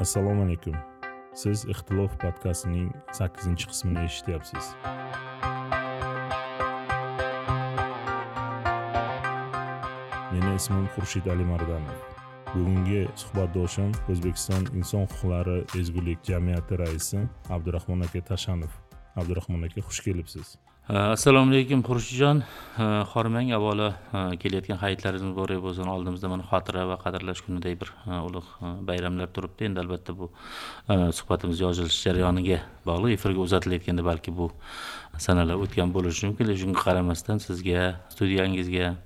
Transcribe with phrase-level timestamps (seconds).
[0.00, 0.76] assalomu alaykum.
[1.34, 4.70] Siz ixtilof podkastining sakkizinchi qismini eshityapsiz.
[10.32, 12.00] Meni ismim xurshid alimardonov
[12.54, 17.20] bugungi suhbatdoshim o'zbekiston inson huquqlari ezgulik jamiyati raisi
[17.56, 18.72] abdurahmon aka tashanov.
[19.20, 20.56] Abdurahmon aka xush kelibsiz.
[20.90, 22.42] Э, assalomu alaykum xurshidjon.
[22.76, 25.86] Э, Xorimang avvalo э, kelayotgan hayitlaringiz muborak bo'lsin.
[25.86, 29.68] Oldimizda mana xotira va qadrlash kunidek bir e, ulug' e, bayramlar turibdi.
[29.68, 30.32] Endi albatta bu
[30.90, 34.50] e, suhbatimiz yozilish jarayoniga bog'liq efirga uzatilayotganda balki bu
[35.26, 36.50] sanalar o'tgan bo'lishi mumkin.
[36.50, 38.96] Lekin shunga qaramasdan sizga studiyangizga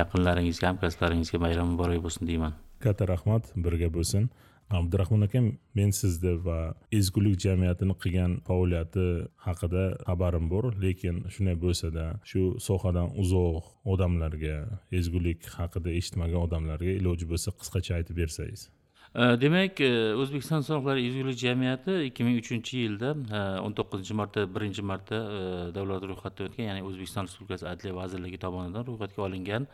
[0.00, 2.52] yaqinlaringizga hamkasblaringizga bayram muborak bo'lsin deyman.
[2.84, 4.28] Katta rahmat birga bo'lsin.
[4.70, 6.58] Abdurahmon akam men sizni va
[6.98, 9.06] ezgulik jamiyatini qilgan faoliyati
[9.46, 14.56] haqida xabarim bor lekin shunday bo'lsada shu sohadan uzoq odamlarga
[15.00, 18.68] ezgulik haqida eshitmagan odamlarga iloji bo'lsa qisqacha aytib bersangiz.
[19.14, 24.82] Demak e, o'zbekiston inson ezgulik jamiyati ikki ming uchinchi yilda e, o'n to'qqizinchi marta birinchi
[24.82, 25.40] marta e,
[25.72, 29.68] davlat ro'yxatida o'tgan ya'ni o'zbekiston respublikasi adliya vazirligi tomonidan ro'yxatga olingan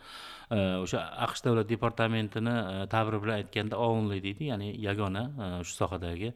[0.55, 2.55] o'sha aqsh davlat departamentini
[2.93, 5.25] ta'biri bilan aytganda only deydi ya'ni yagona
[5.63, 6.31] shu sohadagi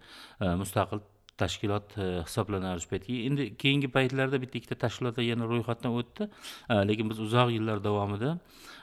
[0.64, 1.00] mustaqil
[1.40, 1.96] tashkilot
[2.28, 3.20] hisoblanadi shu paytga.
[3.30, 6.28] Endi keyingi paytlarda bitta ikkita tashkilotlar yana ro'yxatdan o'tdi.
[6.90, 8.34] Lekin biz uzoq yillar davomida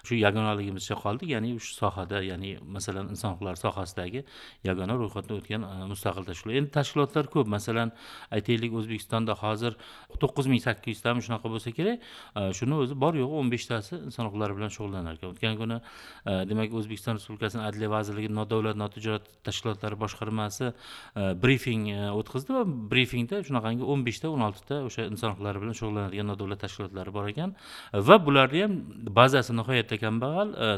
[0.07, 1.31] shu yagonaligimizcha qoldi.
[1.35, 4.25] Ya'ni shu sohada ya'ni masalan inson huquqlari sohasidagi
[4.69, 6.57] yagona ro'yxatdan o'tgan e, mustaqil tashkilot.
[6.61, 7.51] Endi tashkilotlar ko'p.
[7.57, 7.93] Masalan
[8.37, 9.77] aytaylik o'zbekistonda hozir
[10.23, 12.05] to'qqiz ming sakkiz yuztami shunaqa bo'lsa kerak.
[12.37, 16.33] E, shuni o'zi bor yo'g'i o'n beshtasi inson huquqlari bilan shug'ullanar ekan o'tgan kuni e,
[16.51, 20.73] demak o'zbekiston respublikasini adliya vazirligi nodavlat notijorat tashkilotlari boshqarmasi
[21.43, 26.63] brifing o'tkazdi va brifingda shunaqangi o'n beshta o'n oltita o'sha inson huquqlari bilan shug'ullanadigan nodavlat
[26.65, 27.55] tashkilotlari bor ekan.
[28.09, 28.77] Va bularni ham
[29.19, 30.69] bazasi nihoyatda kambag'al e,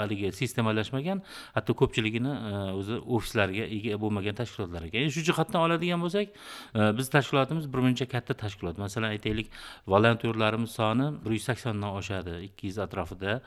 [0.00, 1.22] haligi sistemalashmagan
[1.54, 6.90] hatto ko'pchiligini e, o'zi ofislarga ega bo'lmagan tashkilotlar ekan endi shu jihatdan oladigan bo'lsak e,
[6.98, 8.78] biz tashkilotimiz birmuncha katta tashkilot.
[8.84, 9.50] Masalan aytaylik
[9.94, 13.40] volontyorlarimiz soni bir yuz saksondan oshadi ikki yuz atrofida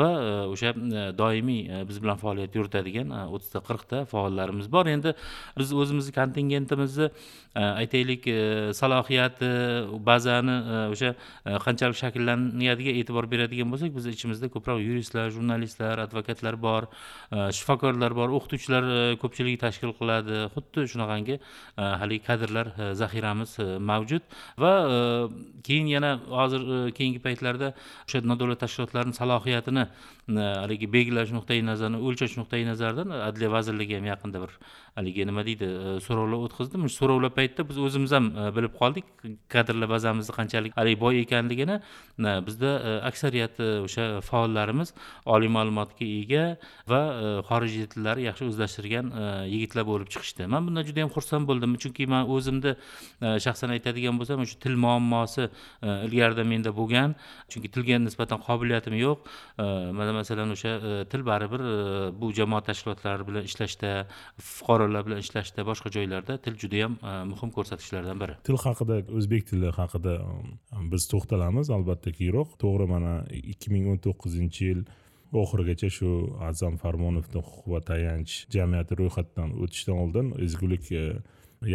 [0.00, 0.08] va
[0.52, 0.74] o'sha
[1.20, 4.86] doimiy biz bilan faoliyat yuritadigan o'ttizta qirqta faollarimiz bor.
[4.96, 5.14] Endi
[5.58, 7.10] biz o'zimizni kontingentimizni
[7.54, 8.28] aytaylik
[8.80, 9.50] salohiyati
[10.08, 10.56] bazani
[10.92, 11.14] o'sha
[11.64, 16.86] qanchalik shakllanadiga e'tibor beradigan bo'lsak biz ichimizda ko'proq yuristlar jurnalistlar advokatlar bor
[17.30, 20.46] e, shifokorlar bor o'qituvchilar e, ko'pchiligi tashkil qiladi.
[20.54, 23.56] Xuddi shunaqangi e, haligi kadrlar zaxiramiz
[23.90, 24.22] mavjud.
[24.58, 24.72] Va
[25.66, 26.62] keyin yana hozir
[26.98, 27.72] keyingi paytlarda
[28.06, 29.86] o'sha nodavlat tashkilotlarni salohiyatini
[30.34, 34.52] haligi belgilash nuqtai nazaridan o'lchash nuqtai nazaridan adliya vazirligi ham yaqinda bir
[34.98, 35.68] haligi nima deydi
[36.06, 36.82] so'rovlar o'tkazdi.
[36.82, 39.06] Shu so'rovlar paytida biz o'zimiz ham bilib qoldik
[39.54, 41.80] kadrlar bazamizni qanchalik haligi boy ekanligini.
[42.48, 42.72] Bizda
[43.10, 44.06] aksariyati o'sha
[44.46, 44.92] faollarimiz
[45.26, 46.44] oliy ma'lumotga ega
[46.90, 50.46] va e, xorijiy tillarni yaxshi o'zlashtirgan e, yigitlar bo'lib chiqishdi.
[50.52, 54.76] Man bundan juda yam xursand bo'ldim chunki man o'zimni e, shaxsan aytadigan bo'lsam o'sha til
[54.84, 55.48] muammosi
[56.06, 57.16] ilgarida menda bo'lgan
[57.52, 59.26] chunki tilga nisbatan qobiliyatim yo'q.
[59.98, 60.72] Mana masalan o'sha
[61.10, 61.62] til baribir
[62.20, 63.92] bu jamoat tashkilotlari bilan ishlashda
[64.38, 66.98] fuqarolar bilan ishlashda boshqa joylarda til judayam
[67.32, 68.38] muhim ko'rsatkichlardan biri.
[68.48, 71.70] Til haqida o'zbek tili haqida um, biz to'xtalamiz.
[71.76, 73.14] Albatta keyinroq to'g'ri mana
[73.52, 74.00] ikki ming o'n
[74.36, 74.84] to'qqizinchi yil
[75.32, 76.10] oxirigacha shu
[76.48, 81.04] azam farmonovni huquq va tayanch jamiyati ro'yxatdan o'tishdan oldin ezgulik e,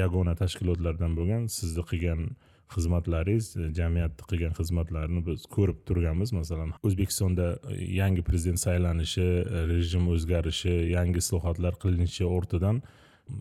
[0.01, 2.21] yagona tashkilotlardan bo'lgan sizni qilgan
[2.73, 6.31] xizmatlaringiz e, jamiyatni qilgan xizmatlarini biz ko'rib turganmiz.
[6.39, 9.27] Masalan o'zbekistonda e, yangi prezident saylanishi
[9.73, 12.81] rejim o'zgarishi yangi islohotlar qilinishi ortidan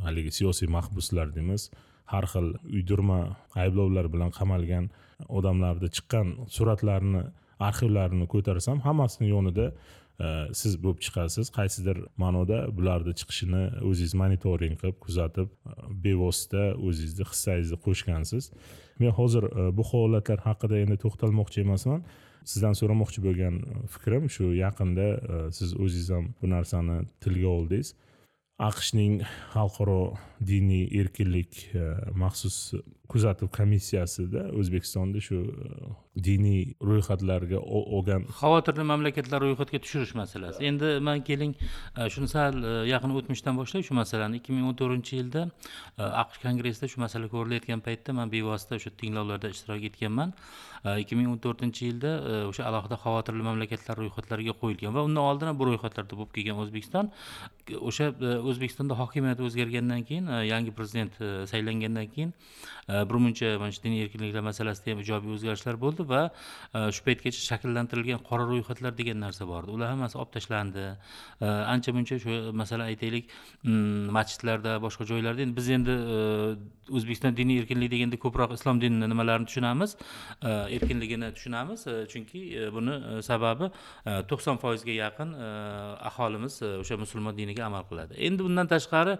[0.07, 1.71] haligi siyosiy mahbuslar deymiz
[2.13, 3.21] har xil uydirma
[3.63, 4.91] ayblovlar bilan qamalgan
[5.39, 6.27] odamlarni chiqqan
[6.57, 7.23] suratlarni
[7.69, 10.27] arxivlarini ko'tarsam hammasini yonida e,
[10.61, 11.51] siz bo'lib chiqasiz.
[11.59, 15.53] Qaysidir ma'noda bularni chiqishini o'zingiz monitoring qilib kuzatib
[16.07, 18.51] bevosita o'zingizni hissangizni qo'shgansiz.
[19.01, 22.05] Men hozir e, bu holatlar haqida endi to'xtalmoqchi emasman.
[22.51, 23.57] Sizdan so'ramoqchi bo'lgan
[23.95, 27.95] fikrim shu yaqinda e, siz o'zingiz ham bu narsani tilga oldingiz.
[28.71, 29.23] Aqshning
[29.55, 30.01] xalqaro
[30.49, 31.53] diniy erkinlik
[32.23, 32.57] maxsus
[33.11, 35.69] kuzatuv komissiyasida o'zbekistonda shu e,
[36.27, 37.59] diniy ro'yxatlarga
[37.97, 40.63] olgan xavotirli mamlakatlar ro'yxatga tushirish masalasi.
[40.71, 44.79] Endi man keling e, shuni sal e, yaqin o'tmishdan boshlay shu masalani ikki ming o'n
[44.81, 45.47] to'rtinchi yilda
[46.23, 50.35] aqsh kongressida shu masala ko'rilayotgan paytda man bevosita o'sha tinglovlarda ishtirok etganman.
[51.03, 52.13] Ikki ming o'n to'rtinchi yilda
[52.51, 57.11] o'sha alohida xavotirli mamlakatlar ro'yxatlariga qo'yilgan va undan oldin ham bu ro'yxatlarda bo'lib kelgan o'zbekiston
[57.91, 58.07] o'sha
[58.51, 61.21] o'zbekistonda hokimiyat o'zgargandan keyin yangi prezident
[61.53, 62.33] saylangandan keyin
[62.91, 67.43] Э, birmuncha mana shu diniy erkinliklar masalasida ham ijobiy o'zgarishlar bo'ldi va e, shu paytgacha
[67.51, 70.87] shakllantirilgan qora ro'yxatlar degan narsa bor edi ular hammasi olib tashlandi.
[70.91, 73.31] E, ancha muncha shu masalan aytaylik.
[73.63, 76.17] Mm, masjidlarda boshqa joylarda endi biz endi e,
[76.99, 79.95] o'zbekiston diniy erkinlik deganda ko'proq islom dinini nimalarini tushunamiz?
[80.77, 82.41] Erkinligini tushunamiz chunki
[82.75, 83.71] buni sababi
[84.33, 85.37] to'qson foizga yaqin
[86.11, 88.19] aholimiz o'sha musulmon diniga amal qiladi.
[88.29, 89.15] Endi bundan tashqari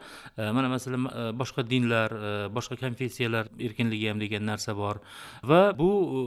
[0.59, 1.07] mana masalan
[1.43, 2.17] boshqa dinlar
[2.57, 5.01] boshqa konfessiyalar erkinligi ham degan narsa bor.
[5.45, 6.21] Va bu e,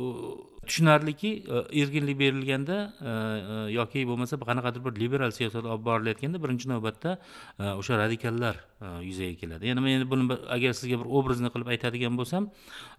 [0.68, 2.78] tushunarliki e, erkinlik berilganda
[3.12, 3.14] e,
[3.78, 7.18] yoki bo'lmasa qanaqadir bir liberal siyosat olib borilayotganda birinchi navbatda
[7.80, 8.56] o'sha radikallar
[9.10, 9.72] yuzaga keladi.
[9.72, 12.52] Ya'ni men buni agar sizga bir obrazni qilib aytadigan bo'lsam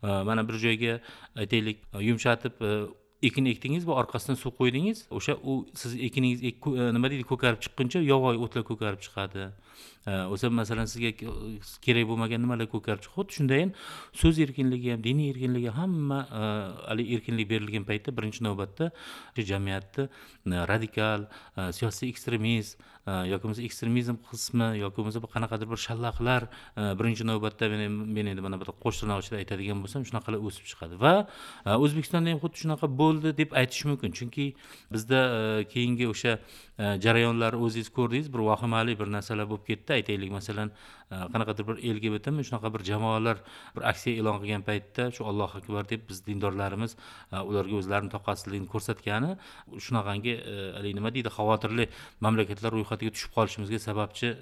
[0.03, 1.01] mana bir joyga
[1.45, 2.63] aytaylik yumshatib
[3.29, 5.05] ekin ekdingiz va orqasidan suv qo'ydingiz.
[5.19, 6.53] O'sha u siz ekiningiz e,
[6.97, 9.49] nima deydi ko'karib chiqquncha yovvoyi o'tlar ko'karib chiqadi.
[10.07, 11.13] E, o'sha masalan sizga
[11.87, 13.17] kerak bo'lmagan nimalar ko'karib chiqadi?
[13.19, 13.75] Xuddi shundayin
[14.23, 16.43] so'z erkinligi ham diniy erkinligi hamma e,
[16.91, 18.91] haligi erkinlik berilgan paytda birinchi navbatda
[19.53, 20.09] jamiyatni
[20.73, 21.29] radikal
[21.79, 27.69] siyosiy ekstremist Э, yoki bo'lmasa ekstremizm qismi yoki bo'lmasa qanaqadir bir shallaqlar e, birinchi navbatda
[27.69, 30.97] men endi mana bir qo'sh tirnoq ichida aytadigan bo'lsam shunaqalar o'sib chiqadi.
[31.05, 31.13] Va
[31.69, 34.17] e, o'zbekistonda ham xuddi shunaqa bo'ldi deb aytish mumkin.
[34.19, 34.47] Chunki
[34.95, 35.43] bizda e,
[35.75, 36.33] keyingi o'sha
[36.77, 39.93] Э, jarayonlarni o'zingiz ko'rdingiz bir vahimali bir narsalar bo'lib ketdi.
[39.95, 40.73] Aytaylik masalan
[41.11, 43.37] e, qanaqadir bir lgbtmi shunaqa bir jamoalar
[43.77, 46.97] bir aksiya e'lon qilgan paytda shu allohu akbar deb biz dindorlarimiz
[47.33, 49.31] e, ularga o'zlarini toqatsizligini ko'rsatgani
[49.87, 51.87] shunaqangi e, haligi nima deydi xavotirli
[52.27, 54.33] mamlakatlar ro'yxatiga tushib qolishimizga sababchi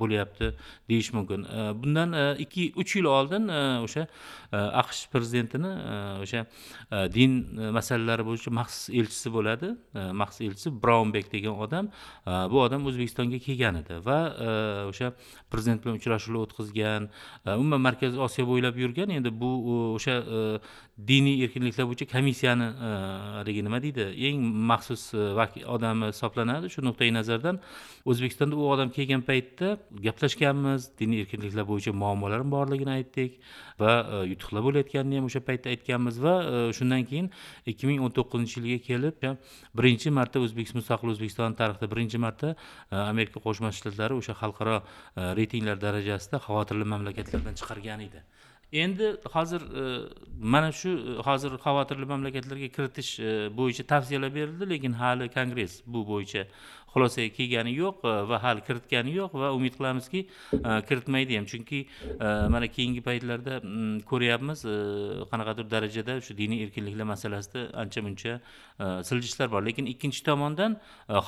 [0.00, 0.52] bo'lyapti
[0.90, 1.48] deyish mumkin.
[1.82, 2.14] Bundan
[2.44, 3.50] ikki uch yil oldin
[3.86, 4.06] o'sha
[4.82, 5.72] aqsh prezidentini
[6.22, 6.46] o'sha
[7.18, 7.36] din
[7.78, 9.74] masalalari bo'yicha maxsus elchisi bo'ladi.
[10.22, 14.50] Maxsus elchisi braunbek degan odam E, bu odam o'zbekistonga kelgan edi va e,
[14.90, 15.12] o'sha
[15.52, 19.14] prezident bilan uchrashuvlar o'tkazgan e, umuman markaziy osiyo bo'ylab yurgan.
[19.18, 19.50] Endi bu
[19.96, 20.16] o'sha
[21.08, 22.68] diniy erkinliklar bo'yicha komissiyani
[23.38, 24.08] haligi nima deydi?
[24.28, 25.08] Eng maxsus
[25.76, 27.60] odami hisoblanadi shu nuqtai nazardan.
[28.04, 29.76] O'zbekistonda u odam kelgan paytda
[30.06, 33.40] gaplashganmiz diniy erkinliklar bo'yicha muammolarim borligini aytdik
[33.80, 33.94] va
[34.28, 36.34] yutuqlar bo'layotganini ham o'sha paytda aytganmiz va
[36.78, 37.30] shundan keyin
[37.66, 39.26] ikki ming o'n to'qqizinchi yilga kelib
[39.78, 44.84] birinchi marta o'zbekiston mustaqil o'zbekiston tarixda birinchi marta e, amerika qo'shma shtatlari o'sha xalqaro e,
[45.38, 48.22] reytinglar darajasida xavotirli mamlakatlardan chiqargan edi.
[48.84, 49.82] Endi hozir e,
[50.54, 50.92] mana shu
[51.26, 53.10] hozir xavotirli mamlakatlarga kiritish
[53.58, 56.46] bo'yicha tavsiyalar berildi lekin hali kongress bu bo'yicha
[56.94, 61.46] xulosaga kelgani yo'q e, va hali kiritgani yo'q va umid qilamizki e, kiritmaydi ham.
[61.52, 61.80] Chunki
[62.12, 64.64] e, mana keyingi paytlarda mm, ko'ryapmiz
[65.32, 68.38] qanaqadir darajada shu diniy erkinliklar masalasida ancha muncha
[69.08, 69.62] siljishlar bor.
[69.68, 70.76] Lekin ikkinchi tomondan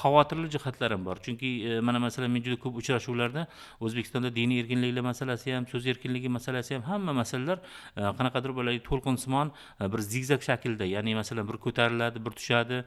[0.03, 1.17] xavotirli jihatlar ham bor.
[1.27, 3.47] Chunki mana masalan men juda ko'p uchrashuvlarda
[3.81, 7.59] o'zbekistonda diniy erkinliklar masalasi ham so'z erkinligi masalasi ham hamma masalalar
[7.97, 9.53] qanaqadir bir to'lqinsimon
[9.93, 12.85] bir zigzag shaklda ya'ni masalan bir ko'tariladi bir tushadi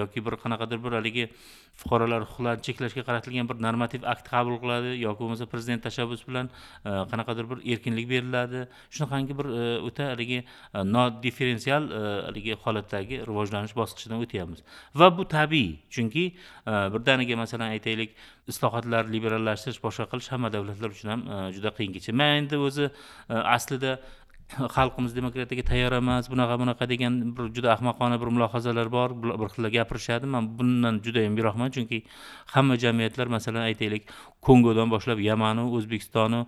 [0.00, 1.28] yoki bir qanaqadir bir haligi
[1.92, 6.90] fuqarolar huquqlarini cheklashga qaratilgan bir normativ akt qabul qiladi yoki bo'lmasa prezident tashabbusi bilan e,
[7.10, 8.66] qanaqadir bir erkinlik beriladi.
[8.96, 11.88] Shunaqangi bir e, o'ta haligi e, nodifferensial
[12.28, 14.64] haligi holatdagi rivojlanish bosqichidan o'tyapmiz.
[14.94, 16.24] Va bu tabiiy chunki
[16.66, 18.16] birdaniga masalan aytaylik
[18.52, 21.22] islohotlar liberallashtirish boshqa qilish hamma davlatlar uchun ham
[21.56, 22.88] juda qiyin kecha man endi o'zi
[23.28, 23.98] aslida
[24.76, 29.70] xalqimiz demokratiyaga tayyor emas bunaqa bunaqa degan bir juda ahmoqona bir mulohazalar bor bir xillar
[29.78, 30.26] gapirishadi.
[30.34, 32.02] Man bundan judayam yiroqman chunki
[32.54, 34.02] hamma jamiyatlar masalan aytaylik
[34.46, 36.40] kongodan boshlab yamanu o'zbekistonu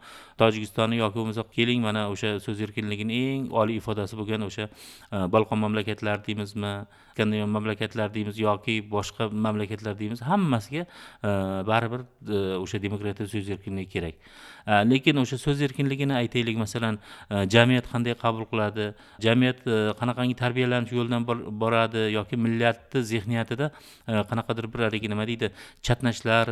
[0.43, 5.59] tojikistoni yoki bo'lmasa keling mana o'sha so'z erkinligini eng oliy ifodasi bo'lgan o'sha e, balqon
[5.65, 6.75] mamlakatlari deymizmi
[7.15, 11.31] skandinav mamlakatlar deymiz yoki boshqa mamlakatlar deymiz hammasiga e,
[11.71, 14.15] baribir e, o'sha demokratiya so'z erkinligi kerak.
[14.67, 16.99] E, lekin o'sha so'z erkinligini aytaylik masalan
[17.55, 18.89] jamiyat qanday qabul qiladi
[19.27, 19.63] jamiyat
[20.01, 21.23] qanaqangi tarbiyalanish yo'lidan
[21.63, 23.71] boradi yoki millatni zehniyatida
[24.31, 25.53] qanaqadir bir haligi nima deydi
[25.87, 26.47] chatnashlar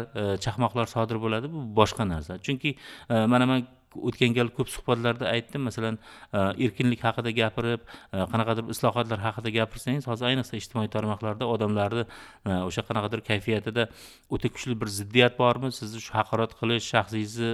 [0.46, 1.31] chaqmoqlar sodir bo'ladi.
[1.32, 2.38] Bo'ladi bu boshqa narsa.
[2.38, 2.76] Chunki
[3.10, 5.62] e, mana man o'tgan gal ko'p suhbatlarda aytdim.
[5.68, 5.98] Masalan
[6.32, 12.50] e, erkinlik haqida gapirib e, qanaqadir islohotlar haqida gapirsangiz hozir ayniqsa ijtimoiy tarmoqlarda odamlarni e,
[12.68, 13.88] o'sha qanaqadir kayfiyatida
[14.30, 15.72] o'ta kuchli bir ziddiyat bormi?
[15.72, 17.50] Sizni shu haqorat qilish shaxsingizni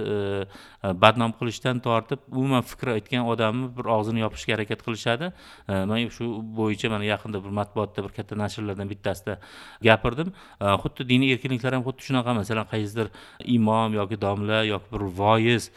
[1.03, 5.31] badnom qilishdan tortib umuman fikr aytgan odamni bir og'zini yopishga harakat qilishadi.
[5.67, 6.29] Man shu
[6.59, 9.39] bo'yicha mana yaqinda bir matbuotda bir katta nashrlardan bittasida
[9.89, 10.33] gapirdim.
[10.83, 13.11] Xuddi diniy erkinliklar ham xuddi shunaqa masalan qaysidir
[13.57, 15.71] imom yoki domla yoki bir voiz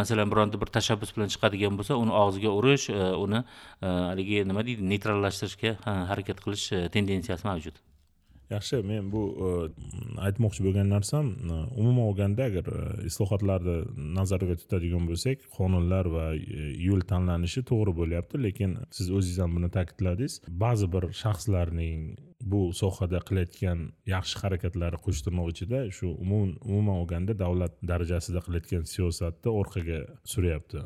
[0.00, 4.66] masalan bironta bir tashabbus bilan chiqadigan bo'lsa uni og'ziga urish e, uni e, haligi nima
[4.68, 5.76] deydi neytrallashtirishga
[6.12, 7.82] harakat qilish e, tendensiyasi mavjud.
[8.50, 9.50] Yaxshi men bu e,
[10.28, 13.76] aytmoqchi bo'lgan narsam e, umuman olganda agar e, islohotlarni
[14.18, 16.26] nazarda tutadigan bo'lsak qonunlar va
[16.88, 18.42] yo'l tanlanishi to'g'ri bo'lyapti.
[18.46, 20.40] Lekin siz o'zingiz ham buni ta'kidladingiz.
[20.64, 22.00] Ba'zi bir shaxslarning
[22.52, 29.50] bu sohada qilayotgan yaxshi harakatlari qo'sh tirnoq ichida shu umuman olganda davlat darajasida qilayotgan siyosatni
[29.60, 30.00] orqaga
[30.32, 30.84] suryapti.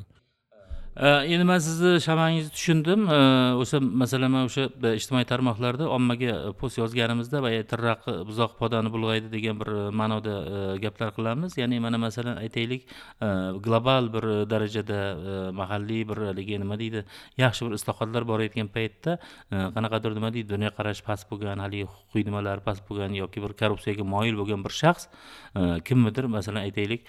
[0.99, 3.05] Endi man sizni shamangizni tushundim.
[3.63, 8.57] O'sha masalan man o'sha e, ijtimoiy tarmoqlarda ommaga e, post yozganimizda boya tirraq e, buzoq
[8.59, 10.35] podani bulg'aydi degan bir ma'noda
[10.83, 11.55] gaplar qilamiz.
[11.61, 12.91] Ya'ni mana masalan aytaylik
[13.63, 17.05] global bir darajada mahalliy bir haligi nima deydi
[17.39, 19.19] yaxshi bir islohotlar borayotgan paytda
[19.51, 24.35] qanaqadir nima deydi dunyoqarashi past bo'lgan haligi huquqiy nimalari past bo'lgan yoki bir korrupsiyaga moyil
[24.41, 25.07] bo'lgan bir shaxs
[25.87, 27.07] kimnidir masalan aytaylik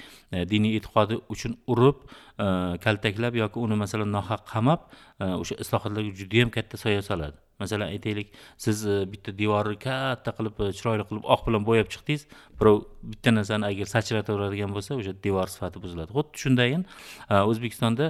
[0.53, 2.05] diniy e'tiqodi uchun urib
[2.39, 4.85] Э, kaltaklab yoki uni masalan nohaq qamab
[5.19, 7.37] э, o'sha islohotlarga judayam katta soya soladi.
[7.59, 12.23] Masalan aytaylik siz e, bitta devorni katta qilib e, chiroyli qilib oq bilan bo'yab chiqdingiz
[12.61, 12.77] birov
[13.11, 16.15] bitta narsani agar sachrataveradigan bo'lsa o'sha devor sifati buziladi.
[16.17, 18.07] Xuddi shundayin e, o'zbekistonda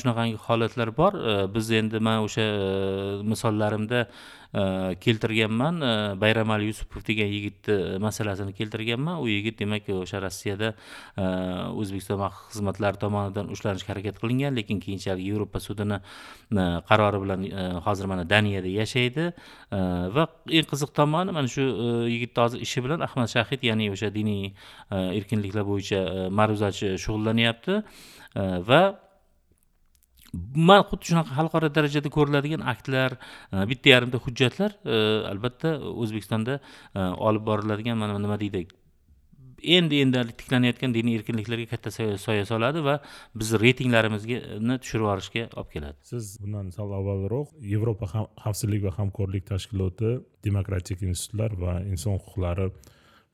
[0.00, 1.20] shunaqangi holatlar bor.
[1.56, 2.46] Biz endi man o'sha
[3.32, 4.06] misollarimda
[4.56, 9.18] Э, keltirganman э, bayramali yusupov degan yigitni э, masalasini keltirganman.
[9.20, 10.70] U yigit demak o'sha rossiyada
[11.76, 17.68] o'zbekiston maxsus xizmatlari tomonidan ushlanishga harakat qilingan lekin keyinchalik yevropa sudini e, qarori bilan e,
[17.84, 19.28] hozir mana daniyada yashaydi.
[19.28, 19.80] E,
[20.16, 21.66] va eng qiziq tomoni mana shu
[22.08, 24.54] yigitni hozir ishi bilan ahmad shahid ya'ni o'sha diniy
[24.90, 27.82] erkinliklar bo'yicha ma'ruzachi shug'ullanyapti.
[28.70, 28.82] Va
[30.32, 34.96] man xuddi shunaqa xalqaro darajada ko'riladigan aktlar e, bitta yarimta hujjatlar e,
[35.32, 38.66] albatta o'zbekistonda e, olib boriladigan mana nima deydi
[39.76, 41.90] endi endi tiklanayotgan diniy erkinliklarga katta
[42.24, 42.98] soya soladi va
[43.34, 45.96] bizni reytinglarimizni tushirib yuborishga olib keladi.
[46.10, 50.18] Siz bundan sal avvalroq yevropa xavfsizlik va hamkorlik tashkiloti
[50.48, 52.70] demokratik institutlar va inson huquqlari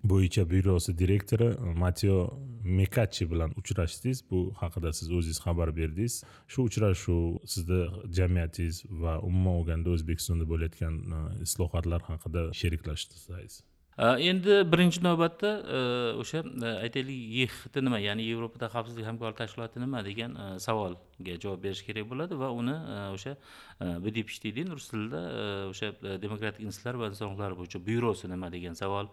[0.05, 4.23] bo'yicha byurosi direktori e, mateo mekachi bilan uchrashdingiz.
[4.31, 6.23] Bu haqida siz o'zingiz xabar berdingiz.
[6.49, 7.83] Shu uchrashuv sizni
[8.19, 13.63] jamiyatingiz va umuman olganda o'zbekistonda bo'layotgan e, islohotlar haqida sheriklashsangiz
[13.99, 15.51] e, endi birinchi navbatda
[16.23, 16.41] o'sha
[16.87, 22.39] aytaylik yxt nima ya'ni yevropada xavfsizlik hamkorlik tashkiloti nima degan savolga javob berish kerak bo'ladi
[22.43, 22.77] va uni
[23.17, 23.37] o'sha
[24.05, 25.23] bdpsh rus tilida
[25.73, 25.93] o'sha
[26.25, 29.13] demokratik institutlar va inson huquqlari bo'yicha byurosi nima degan savol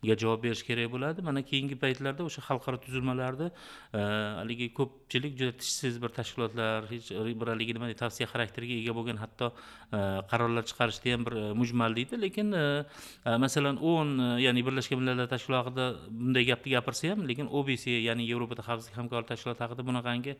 [0.00, 1.22] savolga javob berish kerak bo'ladi.
[1.22, 3.50] Mana keyingi paytlarda o'sha xalqaro tuzilmalarni
[3.92, 3.98] e,
[4.40, 9.52] haligi ko'pchilik juda tishsiz bir tashkilotlar hech bir haligi nima tavsiya xarakteriga ega bo'lgan hatto
[9.92, 9.98] e,
[10.30, 12.20] qarorlar chiqarishda ham bir e, mujmal deydi.
[12.20, 12.54] Lekin
[13.44, 18.96] masalan o'n ya'ni birlashgan millatlar tashkiloti bunday gapni gapirsa ham lekin obc ya'ni yevropada xavfsizlik
[19.00, 20.36] hamkorlik tashkiloti haqida bunaqangi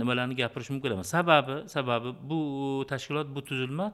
[0.00, 1.08] nimalarni gapirish mumkin emas.
[1.16, 2.40] Sababi sababi bu
[2.88, 3.92] tashkilot bu tuzilma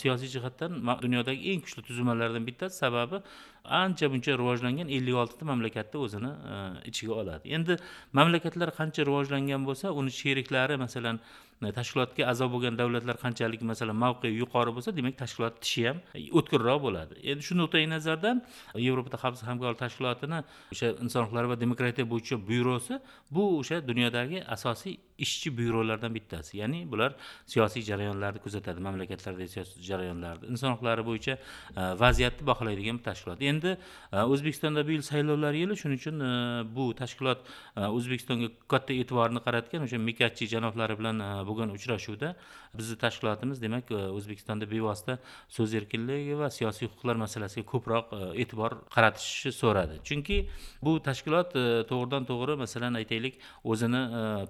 [0.00, 2.76] siyosiy jihatdan dunyodagi eng kuchli tuzilmalardan bittasi.
[2.84, 3.20] Sababi
[3.68, 6.56] ancha muncha rivojlangan ellik oltita mamlakatni o'zini e,
[6.90, 7.52] ichiga oladi.
[7.56, 7.76] Endi
[8.18, 11.20] mamlakatlar qancha rivojlangan bo'lsa uni sheriklari masalan
[11.62, 15.98] e, tashkilotga a'zo bo'lgan davlatlar qanchalik masalan mavqei yuqori bo'lsa demak tashkilot tishi ham
[16.38, 17.14] o'tkirroq bo'ladi.
[17.30, 18.44] Endi shu nuqtai nazardan
[18.86, 20.38] yevropada xavfsizlik hamkorlik tashkilotini
[20.72, 22.94] o'sha inson huquqlari va demokratiya bo'yicha byurosi
[23.34, 26.58] bu o'sha dunyodagi asosiy ishchi byurolardan bittasi.
[26.58, 27.14] Ya'ni bular
[27.46, 30.50] siyosiy jarayonlarni kuzatadi mamlakatlardagi siyosiy jarayonlarni.
[30.52, 31.36] Inson huquqlari bo'yicha
[31.76, 33.42] e, vaziyatni baholaydigan tashkilot.
[33.42, 33.76] Endi
[34.12, 36.30] e, o'zbekistonda bu yil saylovlar yili shuning uchun e,
[36.76, 37.46] bu tashkilot
[37.76, 42.34] o'zbekistonga katta e'tiborni qaratgan o'sha mikatchi janoblari bilan bo'lgan uchrashuvda
[42.76, 45.18] bizni tashkilotimiz demak o'zbekistonda bevosita
[45.56, 50.00] so'z erkinligi va siyosiy huquqlar masalasiga ko'proq e'tibor qaratishni so'radi.
[50.08, 50.36] Chunki
[50.84, 51.56] bu tashkilot
[51.90, 54.02] to'g'ridan to'g'ri masalan aytaylik o'zini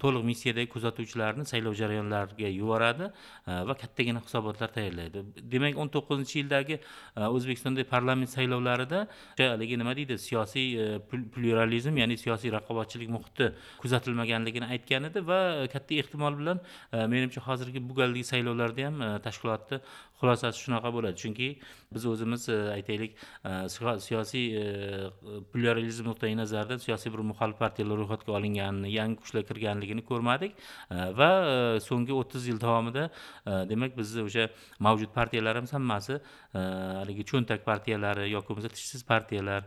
[0.03, 0.27] to'liq
[0.57, 3.11] missiyadagi kuzatuvchilarni saylov jarayonlariga yuboradi
[3.47, 5.23] e, va kattagina hisobotlar tayyorlaydi.
[5.53, 6.81] Demak o'n to'qqizinchi yildagi
[7.17, 9.07] e, o'zbekistondagi parlament saylovlarida
[9.39, 10.19] haligi nima deydi?
[10.19, 10.99] Siyosiy e,
[11.35, 16.61] pluralizm ya'ni siyosiy raqobatchilik muhiti kuzatilmaganligini aytgan edi va katta ehtimol bilan
[16.93, 17.95] menimcha hozirgi bu
[18.25, 19.81] saylovlarda ham tashkilotni
[20.21, 21.17] xulosasi shunaqa bo'ladi.
[21.23, 21.49] Chunki
[21.93, 23.17] biz o'zimiz aytaylik
[24.07, 24.47] siyosiy
[25.53, 30.46] pluralizm nuqtai nazaridan siyosiy bir muxolif partiyalar ro'yxatga olinganini yangi kuchlar kirganligini ko'rmadik.
[31.21, 31.57] Va e,
[31.89, 34.47] so'nggi o'ttiz yil davomida e, demak bizni o'sha
[34.87, 36.61] mavjud partiyalarimiz hammasi e,
[37.01, 39.63] haligi cho'ntak partiyalari yoki bo'lmasa tishsiz partiyalar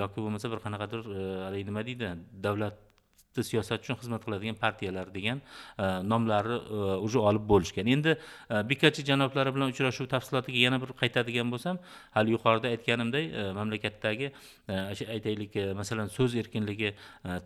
[0.00, 1.06] yoki bo'lmasa bir qanaqadir
[1.46, 2.16] haligi nima deydi
[2.48, 2.93] davlat
[3.42, 5.40] siyosat uchun xizmat qiladigan partiyalar degan
[5.78, 7.86] e, nomlari nomlarni уже olib bo'lishgan.
[7.86, 8.16] Endi
[8.50, 11.78] e, bekachi janoblari bilan uchrashuv tafsilotiga yana bir qaytadigan bo'lsam
[12.16, 13.26] hali yuqorida aytganimdek
[13.58, 14.30] mamlakatdagi
[14.68, 16.94] o'sha aytaylik masalan so'z erkinligi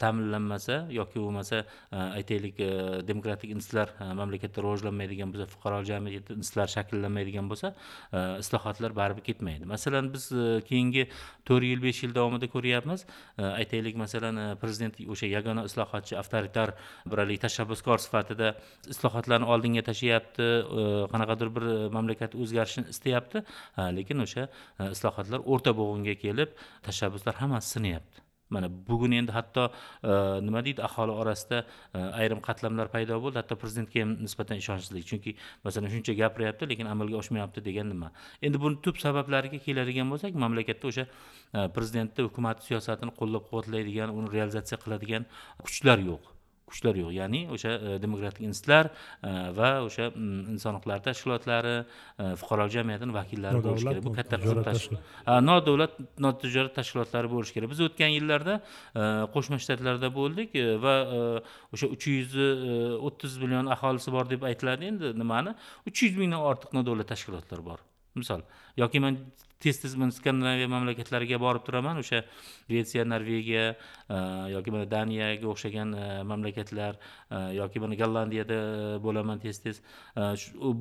[0.02, 1.64] ta'minlanmasa yoki bo'lmasa
[2.18, 2.58] aytaylik
[3.10, 3.88] demokratik institutlar
[4.20, 7.72] mamlakatda rivojlanmaydigan bo'lsa fuqaro jamiyati institutlar shakllanmaydigan bo'lsa
[8.42, 9.64] islohotlar baribir ketmaydi.
[9.74, 10.28] Masalan biz
[10.68, 11.08] keyingi
[11.48, 13.06] to'rt yil besh yil davomida ko'ryapmiz
[13.38, 16.74] aytaylik masalan prezident o'sha yagona islohotchi avtoritar
[17.06, 18.54] bir haligi tashabbuskor sifatida
[18.94, 20.48] islohotlarni oldinga tashlayapti
[21.12, 21.66] qanaqadir bir
[21.96, 23.44] mamlakat o'zgarishini istayapti.
[23.98, 24.48] Lekin o'sha
[24.80, 26.56] e, islohotlar o'rta bo'g'inga kelib
[26.88, 28.27] tashabbuslar hammasi sinyapti.
[28.50, 29.64] Mana bugun endi hatto
[30.02, 30.12] e,
[30.46, 31.58] nima deydi aholi orasida
[31.94, 33.40] e, ayrim qatlamlar paydo bo'ldi.
[33.42, 35.04] Hatto prezidentga ham nisbatan ishonchsizlik.
[35.10, 38.12] Chunki masalan shuncha gapiryapti lekin amalga oshmayapti degan nima?
[38.42, 44.34] Endi buni tub sabablariga keladigan bo'lsak mamlakatda o'sha e, prezidentni hukumat siyosatini qo'llab quvvatlaydigan uni
[44.36, 45.30] realizatsiya qiladigan
[45.64, 46.37] kuchlar yo'q.
[46.70, 47.12] Kuchlar yo'q.
[47.18, 50.10] Ya'ni o'sha e, demokratik institutlar e, va o'sha
[50.54, 54.04] inson huquqlari tashkilotlari e, fuqarolik jamiyatini vakillari bo'lishi kerak.
[54.06, 54.98] Bu katta qism
[55.48, 57.72] nodavlat notijorat tashkilotlari bo'lishi kerak.
[57.74, 58.60] Biz o'tgan yillarda
[59.34, 60.94] qo'shma shtatlarda bo'ldik va
[61.74, 62.38] o'sha uch yuz
[63.08, 65.54] o'ttiz million aholisi bor deb aytiladi endi nimani?
[65.88, 67.78] uch yuz mingdan ortiq nodavlat tashkilotlar bor.
[68.18, 68.42] Misol
[68.82, 69.18] yoki man
[69.60, 71.98] tez tez man skandinaviya mamlakatlariga borib turaman.
[72.02, 72.22] O'sha
[72.68, 74.18] shvetsiya norvegiya e,
[74.54, 76.98] yoki mana daniyaga o'xshagan e, mamlakatlar
[77.30, 78.58] e, yoki mana gollandiyada
[79.04, 79.82] bo'laman tez tez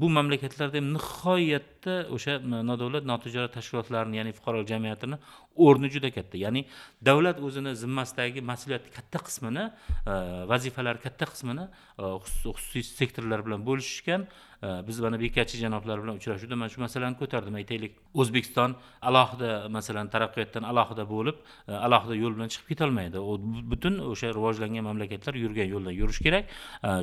[0.02, 2.38] bu mamlakatlarda ham nihoyatda o'sha
[2.72, 5.22] nodavlat notijorat tashkilotlarini ya'ni fuqarolik jamiyatini
[5.58, 6.38] o'rni juda katta.
[6.38, 6.66] Ya'ni
[7.06, 10.14] davlat o'zini zimmasidagi mas'uliyatni katta qismini e,
[10.52, 16.56] vazifalar katta qismini e, xususiy sektorlar bilan bo'lishishgan e, biz mana bekachi janoblar bilan uchrashuvda
[16.62, 17.56] mana shu masalani ko'tardim.
[17.62, 18.76] Aytaylik o'zbekiston
[19.10, 23.18] alohida masalan taraqqiyotdan alohida bo'lib alohida yo'l bilan chiqib ketolmaydi.
[23.20, 23.38] U
[23.72, 26.46] butun o'sha rivojlangan mamlakatlar yurgan yo'ldan yurish kerak.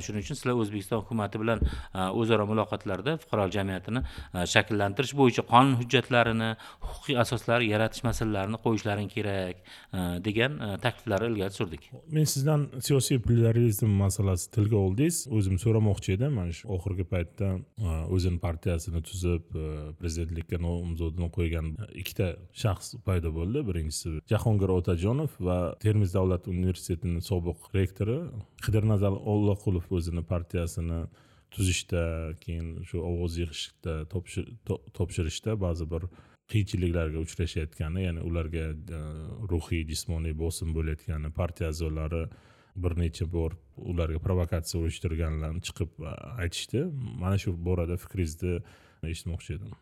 [0.04, 1.62] Shuning uchun sizlar o'zbekiston hukumati bilan
[2.20, 4.00] o'zaro muloqotlarda fuqarolik jamiyatini
[4.54, 6.50] shakllantirish bo'yicha qonun hujjatlarini
[6.88, 8.04] huquqiy asoslarni yaratish
[8.44, 9.56] masalalarini qo'yishlaring kerak
[9.92, 11.90] e, degan e, takliflarni ilgari surdik.
[12.10, 15.26] Men sizdan siyosiy pluralizm masalasi tilga oldingiz.
[15.30, 16.34] O'zim so'ramoqchi edim.
[16.34, 19.44] Mana shu oxirgi paytda e, o'zini partiyasini tuzib
[20.00, 23.64] prezidentlikka nomzodini qo'ygan ikkita shaxs paydo bo'ldi.
[23.68, 28.18] Birinchisi jahongir otajonov va termiz davlat universitetini sobiq rektori
[28.64, 31.04] qidirnazar olloqulov o'zini partiyasini
[31.54, 33.92] tuzishda keyin shu ovoz yig'ishda
[34.98, 36.08] topshirishda ba'zi bir
[36.52, 39.00] qiyinchiliklarga uchrashayotgani ya'ni ularga e,
[39.52, 42.24] ruhiy jismoniy bosim bo'layotgani partiya a'zolari
[42.84, 43.56] bir necha bor
[43.92, 46.14] ularga provokatsiya uyushtirganlarni chiqib e,
[46.44, 46.84] aytishdi.
[47.22, 48.58] Mana shu borada fikringizni
[49.12, 49.72] eshitmoqchi edim.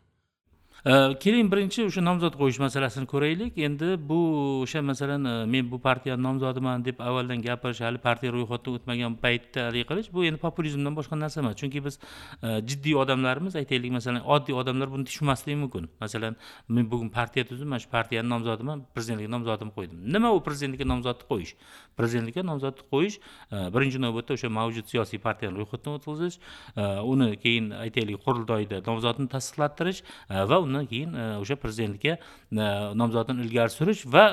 [0.83, 3.55] Keling birinchi o'sha nomzod qo'yish masalasini ko'raylik.
[3.67, 4.17] Endi bu
[4.63, 9.69] o'sha masalan e, men bu partiyani nomzodiman deb avvaldan gapirish hali partiya ro'yxatidan o'tmagan paytda
[9.69, 11.55] haligi qilish bu endi populizmdan boshqa narsa emas.
[11.61, 11.99] Chunki biz
[12.43, 15.87] e, jiddiy odamlarimiz aytaylik masalan oddiy odamlar buni tushunmasligi mumkin.
[16.03, 16.35] Masalan
[16.67, 20.03] men bugun partiya tuzdim mana shu partiyani nomzodiman prezidentlikka nomzodimni qo'ydim.
[20.17, 21.55] Nima u prezidentlikka nomzodni qo'yish?
[21.99, 27.71] Prezidentlikka nomzodni qo'yish e, birinchi navbatda o'sha mavjud siyosiy partiyani ro'yxatdan o'tkazish e, uni keyin
[27.83, 32.69] aytaylik qurultoyda nomzodni tasdiqlattirish e, va undan keyin o'sha prezidentlikka e,
[33.01, 34.25] nomzodini ilgari surish va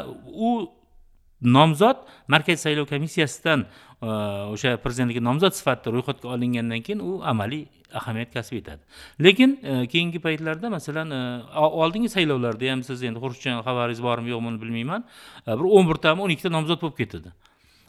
[0.49, 0.53] u
[1.40, 3.64] nomzod markaziy saylov komissiyasidan
[4.01, 7.66] o'sha prezidentlikka nomzod sifatida ro'yxatga olingandan keyin u amaliy
[8.01, 8.83] ahamiyat kasb etadi.
[9.25, 9.57] Lekin
[9.92, 11.11] keyingi paytlarda masalan
[11.57, 15.07] oldingi saylovlarda ham siz endi xurshidjon xabaringiz bormi yo'qmi bilmayman
[15.46, 17.33] bir o'n birtami o'n ikkita nomzod bo'lib ketadi.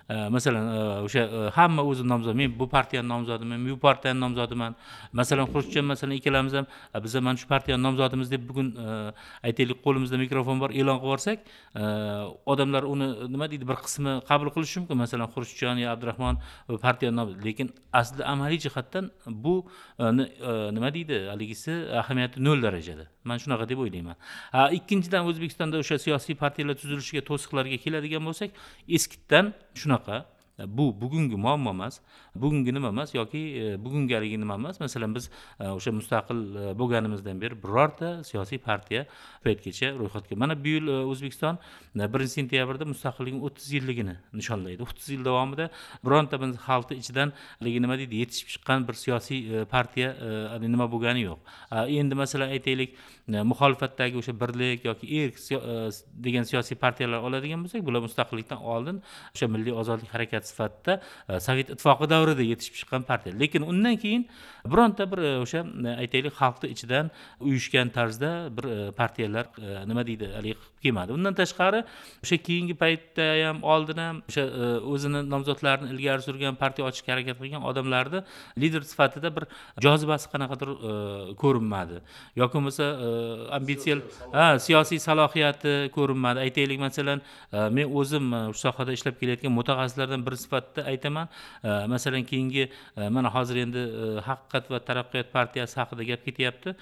[0.09, 0.65] Masalan
[1.05, 4.75] o'sha hamma o'zi nomzod men bu partiyani nomzodiman men bu partiyani nomzodiman
[5.13, 6.65] masalan xurshidjon masalan ikkalamiz ham
[7.03, 8.75] biza mana shu partiyani nomzodimiz deb bugun
[9.43, 11.39] aytaylik qo'limizda mikrofon bor e'lon qilib yuborsak
[12.45, 16.35] odamlar uni nima deydi bir qismi qabul qilishi mumkin masalan xurshidjon yo abdurahmon
[16.85, 17.67] partiyani nomzodi lekin
[18.01, 19.11] aslida amaliy jihatdan
[19.45, 19.55] bu
[20.77, 24.15] nima deydi haligisi ahamiyati nol darajada man shunaqa deb o'ylayman
[24.77, 28.49] ikkinchidan o'zbekistonda o'sha siyosiy partiyalar tuzilishiga to'siqlarga keladigan bo'lsak
[28.97, 29.53] eskidan
[29.91, 30.25] shunaqa
[30.59, 31.99] e, bu bugungi muammo emas
[32.35, 36.39] bugungi nima emas yoki e, bugungi haligi nima emas masalan biz e, o'sha mustaqil
[36.79, 39.05] bo'lganimizdan beri birorta siyosiy partiya
[39.43, 41.59] paytgacha ro'yxatga mana bu yil o'zbekiston
[41.95, 44.81] birinchi sentyabrda mustaqilligini o'ttiz yilligini nishonlaydi.
[44.83, 45.69] O'ttiz yil davomida
[46.05, 50.09] bironta xalqni ichidan haligi nima deydi yetishib chiqqan bir siyosiy partiya
[50.67, 51.39] nima bo'lgani yo'q.
[51.99, 52.95] Endi masalan aytaylik
[53.51, 55.89] muxolifatdagi o'sha birlik yoki erk e,
[56.25, 59.01] degan siyosiy partiyalar oladigan bo'lsak bular mustaqillikdan oldin
[59.35, 63.35] o'sha milliy ozodlik harakati sifatida e, sovet ittifoqi davrida yetishib chiqqan partiya.
[63.39, 64.27] Lekin undan keyin
[64.65, 65.63] bironta bir e, o'sha
[66.03, 69.45] aytaylik xalqni ichidan uyushgan tarzda bir partiyalar
[69.87, 71.15] nima deydi haligi qilib kelmadi.
[71.17, 71.83] Undan tashqari
[72.23, 74.43] o'sha keyingi paytda ham oldin ham o'sha
[74.93, 78.23] o'zini nomzodlarini ilgari surgan partiya ochishga harakat qilgan odamlarni
[78.63, 79.47] lider sifatida bir
[79.87, 80.69] jozibasi qanaqadir
[81.41, 82.01] ko'rinmadi.
[82.41, 82.85] Yoki bo'lmasa
[83.57, 83.97] ambitsiya
[84.33, 86.39] ha siyosiy salohiyati ko'rinmadi.
[86.45, 91.29] Aytaylik masalan e, men o'zim e, shu sohada ishlab kelayotgan mutaxassislardan biri sifatida aytaman.
[91.63, 92.69] E, masalan keyingi
[93.15, 93.83] mana hozir endi
[94.27, 96.75] haqiqat va taraqqiyot partiyasi haqida gap ketyapti.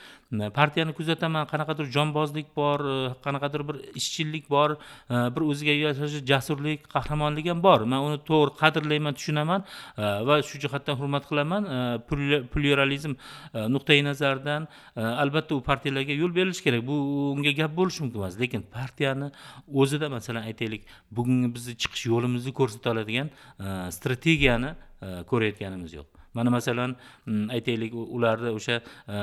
[0.60, 1.48] Partiyani kuzataman.
[1.52, 2.80] Qanaqadir jonbozlik bor
[3.26, 4.78] qanaqadir bir ishchillik bor
[5.10, 7.80] bir o'ziga yarasha jasurlik qahramonlik ham bor.
[7.92, 9.66] Man uni to'g'ri qadrlayman tushunaman
[10.30, 11.70] va shu jihatdan hurmat qilaman.
[12.54, 13.16] Pluralizm
[13.76, 16.86] nuqtai nazaridan albatta u partiyalarga yo'l berilishi kerak.
[16.88, 16.96] Bu
[17.34, 18.40] unga gap bo'lishi mumkin emas.
[18.42, 19.32] Lekin partiyani
[19.82, 26.19] o'zida masalan aytaylik bugungi bizni chiqish yo'limizni ko'rsata oladigan e, strategiyani e, ko'rayotganimiz yo'q.
[26.34, 28.76] Mana masalan mm, aytaylik ularni o'sha
[29.08, 29.16] e,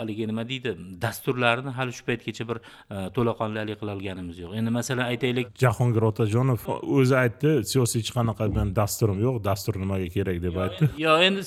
[0.00, 4.54] haligi nima deydi dasturlarini hali shu paytgacha bir e, to'laqonli haligi qilolganimiz yo'q.
[4.60, 5.52] Endi masalan aytaylik.
[5.64, 6.66] Jahongir otajonov
[6.98, 10.90] o'zi aytdi siyosiy hech qanaqa meni dasturim yo'q dastur nimaga kerak deb aytdi.
[11.06, 11.46] yo'q endi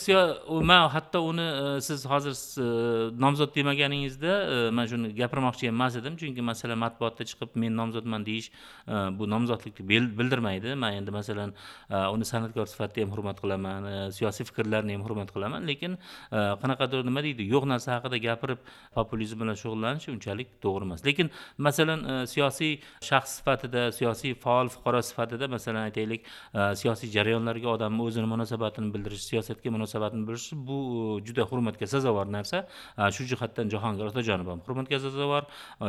[0.71, 2.35] man hatto uni e, siz hozir
[3.25, 4.33] nomzod demaganingizda
[4.77, 6.17] man shuni gapirmoqchi emas edim.
[6.21, 8.49] Chunki masalan matbuotda chiqib men nomzodman deyish
[9.19, 9.87] bu nomzodlikni
[10.19, 10.75] bildirmaydi.
[10.83, 11.53] Man endi masalan
[12.15, 15.67] uni san'atkor sifatida ham hurmat qilaman siyosiy fikrlarini ham hurmat qilaman.
[15.69, 18.61] Lekin e, qanaqadir nima deydi yo'q narsa haqida gapirib
[18.97, 21.05] populizm bilan shug'ullanish unchalik to'g'ri emas.
[21.07, 21.31] Lekin
[21.67, 22.73] masalan e, siyosiy
[23.09, 29.25] shaxs sifatida siyosiy faol fuqaro sifatida masalan aytaylik e, siyosiy jarayonlarga odamni o'zini munosabatini bildirish
[29.29, 30.79] siyosatga munosabatini bildirish bu
[31.27, 32.65] juda hurmatga sazovor narsa.
[33.15, 35.43] Shu jihatdan jahongir otajonov ham hurmatga sazovor.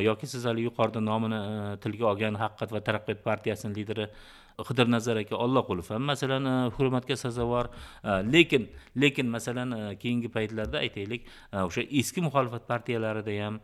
[0.09, 1.41] Yoki siz hali yuqorida nomini
[1.85, 4.09] tilga olgan haqiqat va taraqqiyot partiyasini lideri
[4.59, 7.67] qidirnazar aka olloqulov ham masalan e, hurmatga sazovor
[8.05, 13.61] e, lekin lekin masalan e, keyingi paytlarda aytaylik o'sha eski muxolifat partiyalarida ham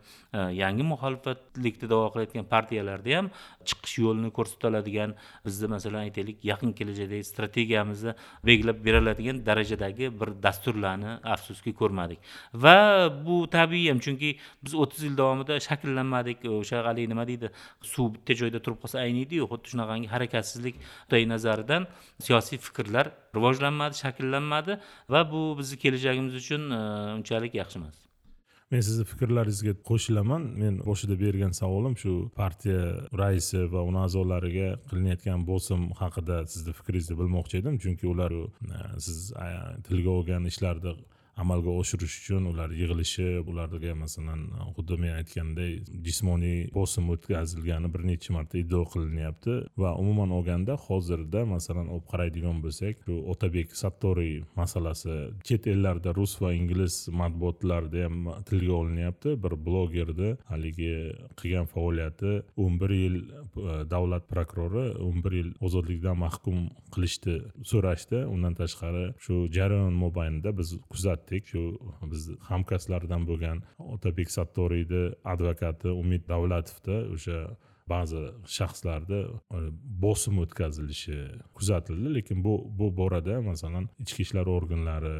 [0.61, 3.31] yangi muxolifatlikni davo qilayotgan partiyalarda ham
[3.65, 11.17] chiqish yo'lini ko'rsata oladigan bizni masalan aytaylik yaqin kelajakdagi strategiyamizni belgilab beriladigan darajadagi bir dasturlarni
[11.35, 12.19] afsuski ko'rmadik.
[12.53, 17.51] Va bu tabiiy ham chunki biz o'ttiz yil davomida shakllanmadik o'sha haligi nima deydi
[17.93, 21.87] suv bitta joyda turib qolsa ayniydiyu xuddi shunaqangi harakatsizlik nuqtai nazaridan
[22.27, 24.79] siyosiy fikrlar rivojlanmadi shakllanmadi
[25.13, 26.81] va bu bizni kelajagimiz uchun e,
[27.17, 27.97] unchalik yaxshi emas
[28.71, 30.43] men sizni fikrlaringizga qo'shilaman.
[30.61, 32.83] Men boshida bergan savolim shu partiya
[33.21, 37.79] raisi va uni a'zolariga qilinayotgan bosim haqida sizni fikringizni bilmoqchi edim.
[37.83, 38.45] Chunki ular e,
[39.07, 39.19] siz
[39.87, 40.95] tilga olgan ishlarni
[41.37, 44.41] amalga oshirish uchun ular yig'ilishib ularga masalan
[44.75, 45.71] xuddi men aytganday
[46.05, 49.53] jismoniy bosim o'tkazilgani bir necha marta iddao qilinyapti.
[49.83, 55.15] Va umuman olganda hozirda masalan olib qaraydigan bo'lsak shu otabek sattoriy masalasi
[55.47, 58.17] chet ellarda rus va ingliz matbuotlarida ham
[58.49, 59.35] tilga olinyapti.
[59.43, 60.93] Bir blogerni haligi
[61.39, 67.37] qilgan faoliyati o'n bir yil e, davlat prokurori o'n bir yil ozodlikdan mahkum qilishni
[67.71, 68.25] so'rashdi.
[68.33, 71.20] Undan tashqari shu jarayon mobaynida biz kuzatdik.
[71.21, 71.61] Aytdik shu
[72.11, 73.61] bizni hamkasblardan bo'lgan
[73.95, 75.03] otabek sattoriyni
[75.33, 77.37] advokati umid davlatovda o'sha
[77.93, 78.21] ba'zi
[78.57, 79.19] shaxslarda
[79.57, 79.59] e,
[80.03, 81.17] bosim o'tkazilishi
[81.57, 82.13] kuzatildi.
[82.17, 85.15] Lekin bu bu borada masalan ichki ishlar organlari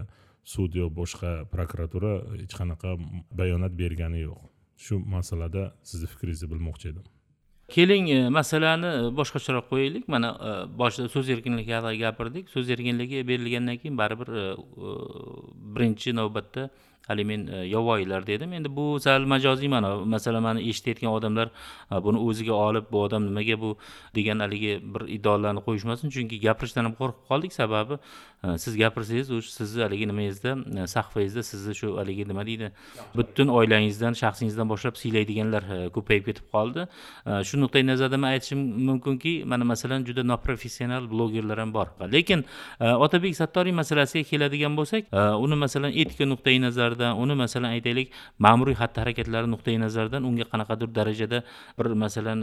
[0.53, 2.95] sud yo boshqa prokuratura hech qanaqa
[3.39, 4.41] bayonot bergani yo'q.
[4.85, 7.05] Shu masalada sizni fikringizni bilmoqchi edim.
[7.71, 10.07] Keling e, masalani e, boshqacharoq qo'yaylik.
[10.13, 12.49] Mana e, boshida so'z erkinligi haqida gapirdik.
[12.53, 14.31] So'z erkinligi berilgandan keyin baribir
[15.75, 16.69] birinchi navbatda
[17.07, 18.53] hali men yovvoyilar dedim.
[18.53, 19.91] Endi bu sal majoziy ma'no.
[20.15, 21.49] Masalan mani eshitayotgan odamlar
[22.07, 23.71] buni o'ziga olib bu odam nimaga bu
[24.15, 26.13] degan haligi bir iddaolarni qo'yishmasin.
[26.15, 27.57] Chunki gapirishdan ham qo'rqib qoldik.
[27.61, 27.99] Sababi
[28.57, 32.71] siz gapirsangiz u sizni haligi nimangizda e, sahfangizda sizni shu haligi nima deydi
[33.15, 36.87] butun oilangizdan shaxsingizdan boshlab siylaydiganlar e, ko'payib ketib qoldi.
[37.25, 41.87] E, shu nuqtai nazardan man aytishim mumkinki mana masalan juda noprofessional blogerlar ham bor.
[42.13, 42.45] Lekin
[42.79, 45.13] otabek sattoriy masalasiga keladigan bo'lsak
[45.45, 50.89] uni masalan etika nuqtai nazaridan uni masalan aytaylik ma'muriy xatti harakatlari nuqtai nazaridan unga qanaqadir
[50.97, 51.43] darajada
[51.77, 52.41] bir masalan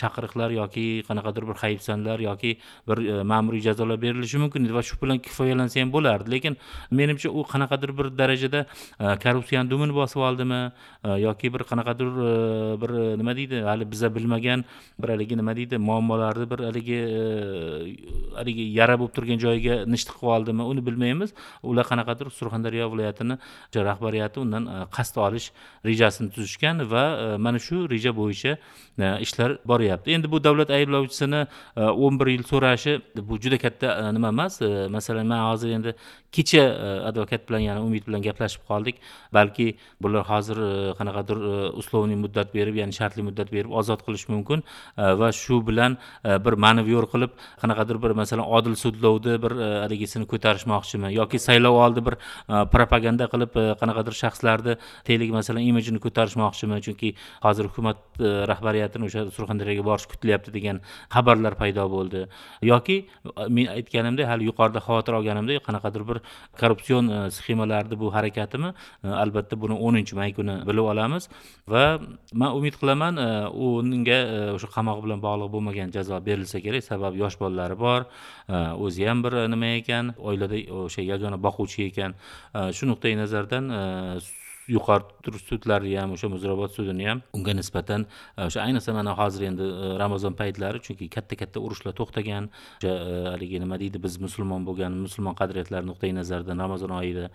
[0.00, 2.56] chaqiriqlar yoki qanaqadir bir hayibsanlar yoki
[2.88, 2.98] bir
[3.32, 4.64] ma'muriy jazolar berilishi mumkin.
[4.68, 6.30] Edi va shu bilan kifoyalansa ham bo'lardi.
[6.30, 6.56] Lekin
[6.90, 8.66] menimcha u qanaqadir bir darajada
[9.00, 10.72] e, korrupsiyani dumini bosib oldimi
[11.04, 14.64] e, yoki bir qanaqadir e, bir nima deydi hali biza bilmagan
[14.98, 16.98] bir haligi nima deydi muammolarni bir haligi
[18.36, 21.34] haligi yara bo'lib turgan joyiga nisht qilib oldimi uni bilmaymiz.
[21.62, 23.38] Ular qanaqadir surxondaryo viloyatini
[23.88, 25.52] rahbariyati undan qasd olish
[25.84, 27.04] rejasini tuzishgan va
[27.38, 28.56] mana shu reja bo'yicha
[29.26, 30.10] ishlar boryapti.
[30.16, 31.46] Endi bu davlat ayblovchisini
[31.76, 32.98] o'n bir yil so'rashi
[33.30, 34.60] bu juda katta nima emas
[34.96, 35.94] masalan man hozir endi
[36.32, 39.00] kecha e, advokat bilan yana umid bilan gaplashib qoldik.
[39.32, 44.28] Balki bular hozir e, qanaqadir e, условный muddat berib ya'ni shartli muddat berib ozod qilish
[44.28, 44.62] mumkin.
[44.96, 49.52] Va shu bilan bir manevyor qilib qanaqadir bir masalan odil sudlovni bir
[49.84, 51.12] haligisini ko'tarishmoqchimi?
[51.14, 52.16] Yoki saylov oldi bir
[52.74, 54.76] propaganda qilib qanaqadir shaxslarni
[55.08, 56.80] deylik masalan imijini ko'tarishmoqchimi?
[56.86, 57.14] Chunki
[57.46, 57.98] hozir hukumat
[58.52, 60.82] rahbariyatini o'sha surxondaryoga borish kutilyapti degan
[61.14, 62.26] xabarlar paydo bo'ldi.
[62.72, 62.98] Yoki
[63.48, 66.17] men aytganimdek hali yuqorida xavotir olganimdek qanaqadir bir
[66.60, 68.72] korrupsion e, sxemalarni bu harakatimi
[69.04, 71.28] e, albatta buni o'ninchi may kuni bilib olamiz.
[71.68, 71.84] Va
[72.32, 73.28] man umid qilaman e,
[73.68, 74.18] unga
[74.56, 76.84] o'sha qamoq bilan bog'liq bo'lmagan jazo berilsa kerak.
[76.90, 78.08] Sababi yosh bolalari bor
[78.86, 82.18] o'zi ham bir nima ekan oilada o'sha yagona boquvchi ekan.
[82.76, 83.72] Shu nuqtai nazardan
[84.68, 89.64] yuqori sudlari ham o'sha muzrabot sudini ham unga nisbatan e, o'sha ayniqsa mana hozir endi
[89.64, 94.68] e, ramazon paytlari chunki katta katta urushlar to'xtagan o'sha e, haligi nima deydi biz musulmon
[94.68, 97.28] bo'lgan musulmon qadriyatlari nuqtai nazaridan ramazon oyida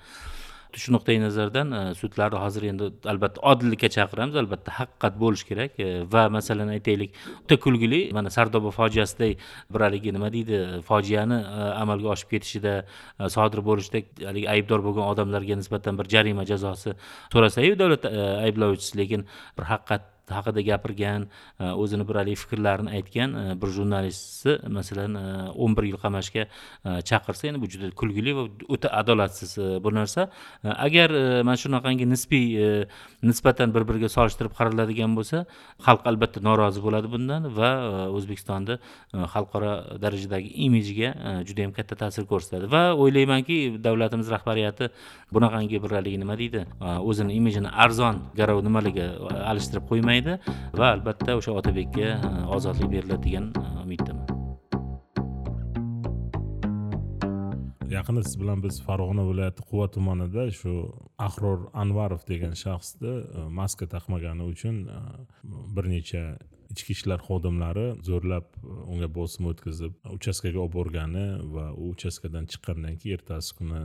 [0.82, 5.90] shu nuqtai nazardan e, sudlarni hozir endi albatta odillikka chaqiramiz albatta haqiqat bo'lishi kerak e,
[6.14, 7.12] va masalan aytaylik
[7.44, 9.36] o'ta kulgili mana sardoba fojiasiday
[9.74, 11.40] bir haligi nima deydi e, fojiani
[11.84, 12.74] amalga oshib ketishida
[13.36, 16.98] sodir bo'lishida haligi aybdor bo'lgan odamlarga nisbatan bir jarima jazosi
[17.34, 18.10] so'rasayu davlat
[18.48, 21.28] ayblovchisi lekin bir haqiqat haqida gapirgan
[21.60, 26.46] e, o'zini bir haligi fikrlarini aytgan e, bir jurnalistni masalan e, o'n bir yil qamashga
[26.86, 30.30] e, chaqirsa endi bu juda kulgili va o'ta adolatsiz bu narsa.
[30.64, 31.12] Agar
[31.44, 32.86] mana shunaqangi nisbiy
[33.24, 35.46] nisbatan bir biriga solishtirib qaraladigan bo'lsa
[35.86, 37.72] xalq albatta norozi bo'ladi bundan va
[38.18, 38.80] o'zbekistonni
[39.34, 41.14] xalqaro darajadagi imijiga
[41.48, 42.72] juda yam katta ta'sir ko'rsatadi.
[42.76, 44.90] Va o'ylaymanki davlatimiz rahbariyati
[45.36, 46.66] bunaqangi bir haligi nima deydi
[47.10, 49.08] o'zini imijini arzon garov nimalarga
[49.52, 50.38] alishtirib qo'ymaydi bo'lmaydi
[50.78, 54.28] va albatta o'sha otabekka e, ozodlik beriladi degan e, umiddaman.
[57.94, 60.72] Yaqinda siz bilan biz farg'ona viloyati quva tumanida shu
[61.28, 64.76] ahror anvarov degan shaxsni e, maska taqmagani uchun
[65.76, 66.24] bir necha
[66.74, 68.46] ichki ishlar xodimlari zo'rlab
[68.92, 73.82] unga bosim o'tkazib uchastkaga olib borgani va u uchastkadan chiqqandan keyin ertasi kuni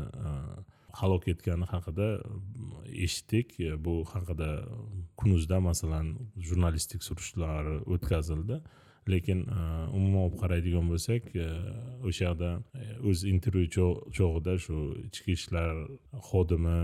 [0.93, 3.61] halok etgani haqida mm, eshitdik.
[3.61, 4.51] E, bu haqida
[5.17, 8.61] kunuzda masalan jurnalistik surishtiruvlar o'tkazildi.
[9.09, 9.61] Lekin e,
[9.97, 11.49] umuman olib qaraydigan bo'lsak e,
[12.09, 12.51] o'sha yoqda
[13.09, 13.69] o'z intervyu
[14.19, 15.75] chog'ida shu ichki ishlar
[16.31, 16.79] xodimi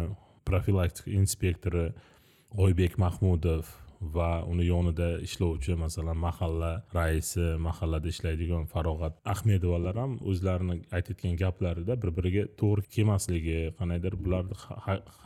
[0.48, 1.86] profilaktika inspektori
[2.64, 3.64] oybek mahmudov
[4.16, 11.96] va uni yonida ishlovchi masalan mahalla raisi mahallada ishlaydigan farog'at ahmedovalar ham o'zlarini aytayotgan gaplarida
[12.02, 14.56] bir biriga to'g'ri kelmasligi qandaydir bularni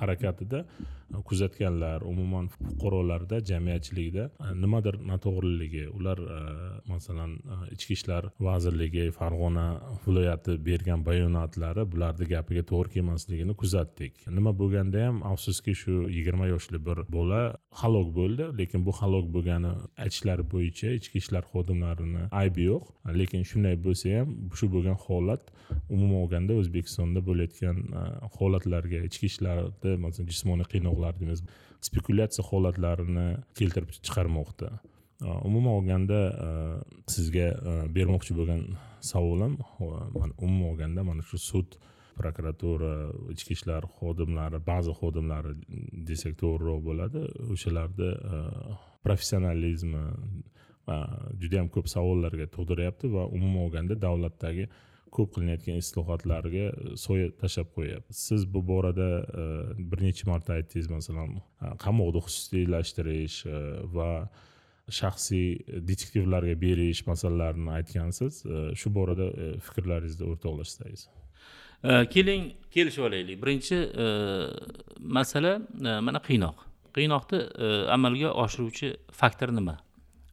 [0.00, 0.64] harakatida
[1.28, 6.38] kuzatganlar umuman fuqarolarda jamiyatchilikda e, nimadir noto'g'riligi ular e,
[6.92, 9.66] masalan e, ichki ishlar vazirligi farg'ona
[10.06, 14.12] viloyati bergan bayonotlari bularni gapiga to'g'ri kelmasligini kuzatdik.
[14.38, 17.40] Nima bo'lganda ham afsuski shu yigirma yoshli bir bola
[17.82, 19.72] halok bo'ldi lekin bu halok bo'lgani
[20.04, 22.84] aytishlari bo'yicha ichki ishlar xodimlarini aybi yo'q.
[23.20, 25.42] Lekin shunday bo'lsa ham shu bo'lgan holat
[25.94, 27.76] umuman olganda o'zbekistonda bo'layotgan
[28.38, 31.40] holatlarga ichki ishlarni masalan jismoniy qiynoq deymiz
[31.88, 33.26] spekulyatsiya holatlarini
[33.58, 34.68] keltirib chiqarmoqda.
[35.48, 36.18] Umuman olganda
[37.14, 37.48] sizga
[37.96, 38.60] bermoqchi bo'lgan
[39.12, 39.54] savolim
[40.46, 41.78] umuman olganda mana shu sud
[42.18, 42.92] prokuratura
[43.34, 45.52] ichki ishlar xodimlari ba'zi xodimlari
[46.08, 47.20] desak to'g'riroq bo'ladi.
[47.54, 48.10] O'shalarni
[49.06, 50.04] professionalizmi
[50.88, 50.98] va
[51.40, 54.64] juda yam ko'p savollarga tug'diryapti va umuman olganda davlatdagi
[55.16, 59.08] ko'p qilinayotgan islohotlarga e, soya tashlab qo'yyapti siz bu borada
[59.42, 59.44] e,
[59.90, 63.38] bir necha marta aytdingiz masalan e, qamoqni xususiylashtirish
[63.96, 64.10] va
[65.00, 65.48] shaxsiy
[65.90, 68.42] detektivlarga berish masalalarini aytgansiz
[68.80, 69.26] shu borada
[69.66, 71.02] fikrlaringizni o'rtoqlashsangiz
[72.14, 73.36] keling kelishib olaylik.
[73.42, 73.76] Birinchi
[75.18, 75.52] masala
[76.08, 76.64] mana qiynoq.
[76.96, 77.40] Qiynoqni
[77.96, 78.88] amalga oshiruvchi
[79.20, 79.76] faktor nima?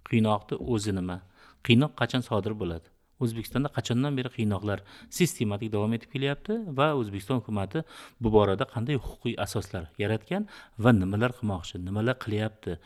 [0.10, 1.20] Qiynoqni o'zi nima?
[1.68, 2.95] Qiynoq qachon sodir bo'ladi?
[3.24, 4.84] O'zbekistonda qachondan beri qiynoqlar
[5.18, 7.84] sistematik davom etib kelyapti va o'zbekiston hukumati
[8.22, 10.48] bu borada qanday huquqiy asoslar yaratgan
[10.84, 12.78] va nimalar qilmoqchi nimalar qilyapti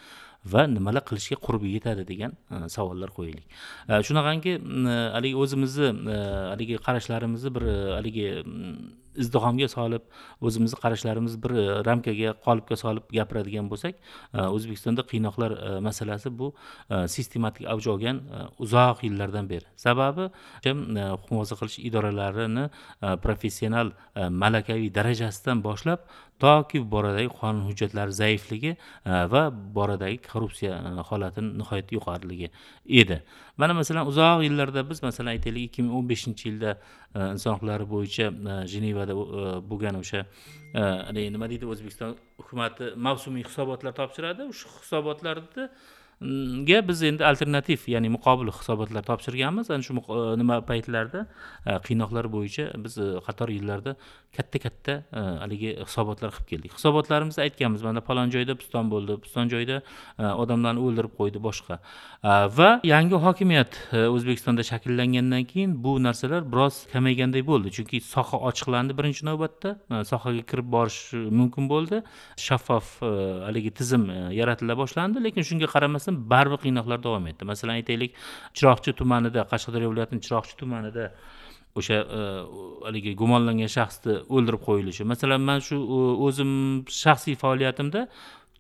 [0.54, 3.46] va nimalar qilishga qurbi yetadi degan e, savollar qo'yaylik
[3.90, 6.20] e, shunaqangi e, haligi o'zimizni e,
[6.54, 8.28] haligi qarashlarimizni bir e, haligi
[9.16, 10.04] izdihomga solib
[10.42, 16.54] o'zimizni qarashlarimiz bir e, ramkaga qolipga solib gapiradigan bo'lsak e, o'zbekistonda qiynoqlar e, masalasi bu
[17.16, 18.22] sistematik avj olgan
[18.66, 19.66] uzoq yillardan beri.
[19.76, 20.30] Sababi
[20.66, 22.70] himoya muhofaza qilish idoralarini
[23.26, 23.92] professional
[24.44, 26.06] malakaviy darajasidan boshlab
[26.40, 28.76] toki bu boradagi qonun hujjatlari zaifligi
[29.34, 29.44] va
[29.78, 32.52] boradagi korrupsiya holatini nihoyatda yuqoriligi
[33.02, 33.22] edi.
[33.58, 36.78] Mana masalan uzoq yillarda biz masalan aytaylik ikki ming o'n beshinchi yilda
[37.34, 38.30] inson huquqlari bo'yicha
[39.00, 40.26] tajribada e, bo'lgan o'sha
[40.74, 44.50] haligi nima deydi o'zbekiston hukumati mavsumiy hisobotlar topshiradi.
[44.52, 45.70] O'sha hisobotlarda
[46.22, 49.72] ga biz endi alternativ ya'ni muqobil hisobotlar topshirganmiz.
[49.72, 51.26] Ana shu e, nima paytlarda
[51.66, 53.96] e, qiynoqlar bo'yicha biz e, qator yillarda
[54.36, 56.74] katta katta haligi hisobotlar qilib keldik.
[56.78, 59.80] Hisobotlarimizda aytganmiz mana falon joyda piston bo'ldi piston joyda
[60.44, 61.80] odamlarni o'ldirib qo'ydi boshqa.
[62.58, 67.74] Va yangi hokimiyat o'zbekistonda shakllangandan keyin bu narsalar biroz kamayganday bo'ldi.
[67.78, 71.00] Chunki soha ochiqlandi birinchi navbatda sohaga kirib borish
[71.40, 72.04] mumkin bo'ldi.
[72.48, 73.00] Shaffof
[73.48, 74.06] haligi tizim
[74.40, 75.26] yaratila boshlandi.
[75.26, 77.46] Lekin shunga qaramasdan qilmasdan baribir qiynoqlar davom etdi.
[77.46, 78.16] Masalan aytaylik
[78.54, 81.14] chiroqchi tumanida qashqadaryo viloyatining chiroqchi tumanida
[81.76, 82.20] o'sha e,
[82.86, 85.04] haligi gumonlangan shaxsni o'ldirib qo'yilishi.
[85.06, 86.52] Masalan man shu e, o'zim
[87.04, 88.08] shaxsiy faoliyatimda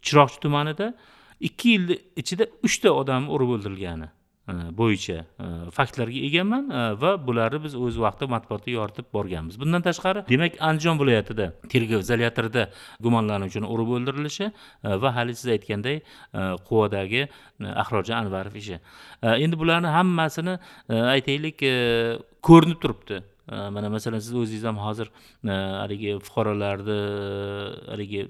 [0.06, 0.94] chiroqchi tumanida
[1.40, 1.86] ikki yil
[2.22, 4.08] ichida uchta odam urib o'ldirilgani.
[4.50, 9.58] E, bo'yicha e, faktlarga egaman e, va bularni biz o'z vaqtida matbuotda yoritib borganmiz.
[9.62, 12.66] Bundan tashqari demak andijon viloyatida tergov izolyatorida
[13.06, 14.52] gumonlanuvchini urib o'ldirilishi
[15.04, 16.00] va hali siz aytganday
[16.70, 17.26] quvadagi
[17.84, 18.80] ahrorjon anvarov ishi.
[19.46, 20.56] Endi bularni hammasini
[21.16, 21.66] aytaylik
[22.50, 23.22] ko'rinib turibdi.
[23.76, 25.12] Mana masalan siz o'zingiz ham hozir
[25.52, 26.98] haligi fuqarolarni
[27.92, 28.28] haligi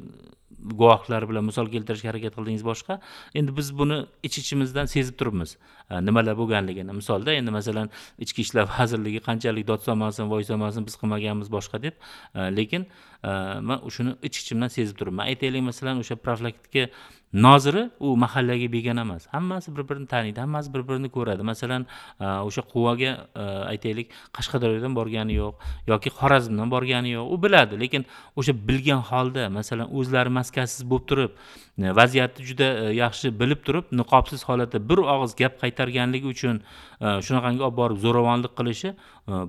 [0.63, 2.99] guvohlar bilan misol keltirishga harakat qildingiz boshqa.
[3.35, 5.57] Endi biz buni ich ichimizdan sezib turibmiz.
[5.89, 6.95] E, nimalar bo'lganligini.
[7.01, 11.95] Misolda endi masalan ichki ishlar vazirligi qanchalik dod solmasin voy solmasin biz qilmaganmiz boshqa deb.
[12.35, 12.87] E, lekin
[13.23, 13.31] e,
[13.69, 15.25] man shuni ich ichimdan sezib turibman.
[15.31, 16.89] Aytaylik masalan o'sha profilaktika
[17.33, 19.27] noziri u mahallaga begona emas.
[19.27, 21.43] Hammasi bir birini taniydi hammasi bir birini ko'radi.
[21.43, 21.85] Masalan
[22.19, 23.39] e, o'sha quvaga e,
[23.73, 25.53] aytaylik qashqadaryodan borgani yo'q
[25.87, 27.33] yoki xorazmdan borgani yo'q.
[27.33, 31.31] U biladi lekin o'sha bilgan holda masalan o'zlari maskasiz bo'lib turib
[31.77, 32.69] e, vaziyatni juda
[33.03, 36.61] yaxshi bilib turib niqobsiz holatda bir og'iz gap qaytarganligi uchun
[36.99, 38.95] shunaqangi olib borib zo'ravonlik qilishi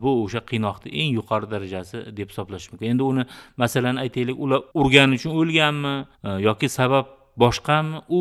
[0.02, 2.92] bu o'sha qiynoqni eng yuqori darajasi deb hisoblash mumkin.
[2.92, 3.24] Endi uni
[3.56, 5.94] masalan aytaylik ular urgani uchun o'lganmi
[6.48, 8.20] yoki sabab boshqami u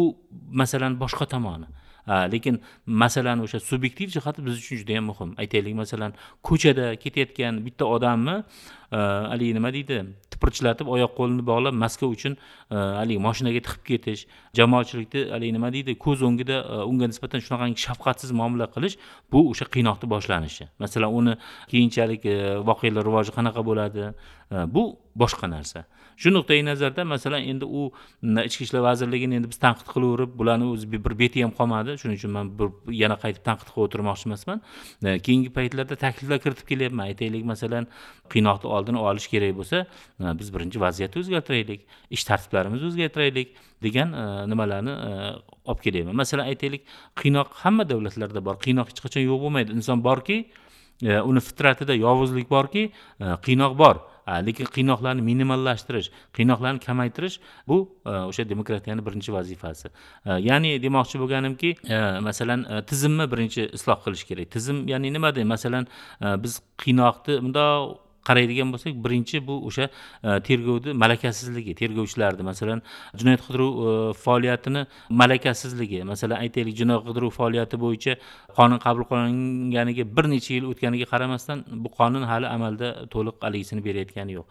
[0.62, 1.68] masalani boshqa tomoni.
[2.10, 5.36] Lekin masalani o'sha subyektiv jihati biz uchun juda yam muhim.
[5.38, 8.36] Aytaylik masalan ko'chada ketayotgan bitta odamni
[8.92, 8.98] e,
[9.32, 10.00] haligi nima deydi
[10.34, 12.34] tipirchilatib oyoq qo'lini bog'lab maska uchun
[12.72, 14.26] e, haligi moshinaga tiqib ketish
[14.60, 18.98] jamoatchilikni haligi nima deydi ko'z o'ngida e, unga nisbatan shunaqangi shafqatsiz muomala qilish
[19.32, 20.66] bu o'sha qiynoqni boshlanishi.
[20.84, 21.38] Masalan uni
[21.72, 22.26] keyinchalik
[22.70, 24.12] voqealar rivoji qanaqa bo'ladi?
[24.76, 24.84] Bu
[25.22, 25.86] boshqa narsa.
[26.22, 27.84] Shu nuqtai nazardan masalan endi u
[28.50, 31.96] ichki ishlar vazirligini endi biz tanqid qilaverib bularni o'zi bir beti ham qolmadi.
[32.02, 32.70] Shuning uchun man bir
[33.04, 34.62] yana qaytib tanqid qilib o'tirmoqchi emasman.
[35.26, 37.06] Keyingi paytlarda takliflar kiritib kelyapman.
[37.12, 37.88] Aytaylik masalan
[38.34, 39.86] qiynoqni oldini olish kerak bo'lsa
[40.40, 41.82] biz birinchi vaziyatni o'zgartiraylik
[42.16, 45.12] ish tartiblarimizni o'zgartiraylik degan e, nimalarni e,
[45.66, 46.16] olib kelyapman.
[46.16, 46.88] Masalan aytaylik
[47.22, 48.60] qiynoq hamma davlatlarda bor.
[48.66, 49.76] Qiynoq hech qachon yo'q bo'lmaydi.
[49.80, 50.38] Inson borki
[51.04, 52.90] e, uni fitratida yovuzlik borki
[53.48, 54.04] qiynoq bor.
[54.48, 59.88] Lekin qiynoqlarni minimallashtirish qiynoqlarni kamaytirish bu e, o'sha demokratiyani birinchi vazifasi.
[60.26, 64.52] E, ya'ni demoqchi bo'lganimki e, masalan tizimni birinchi isloh qilish kerak.
[64.52, 65.48] Tizim ya'ni nima deydi?
[65.56, 65.88] Masalan
[66.44, 67.98] biz qiynoqni bundoq
[68.30, 69.88] qaraydigan bo'lsak birinchi bu o'sha
[70.48, 72.82] tergovni malakasizligi tergovchilarni masalan
[73.20, 73.72] jinoyat qidiruv
[74.26, 74.86] faoliyatini
[75.22, 78.18] malakasizligi masalan aytaylik jinoyat qidiruv faoliyati bo'yicha
[78.60, 84.32] qonun qabul qilinganiga bir necha yil o'tganiga qaramasdan bu qonun hali amalda to'liq haligisini berayotgani
[84.38, 84.46] yo'q.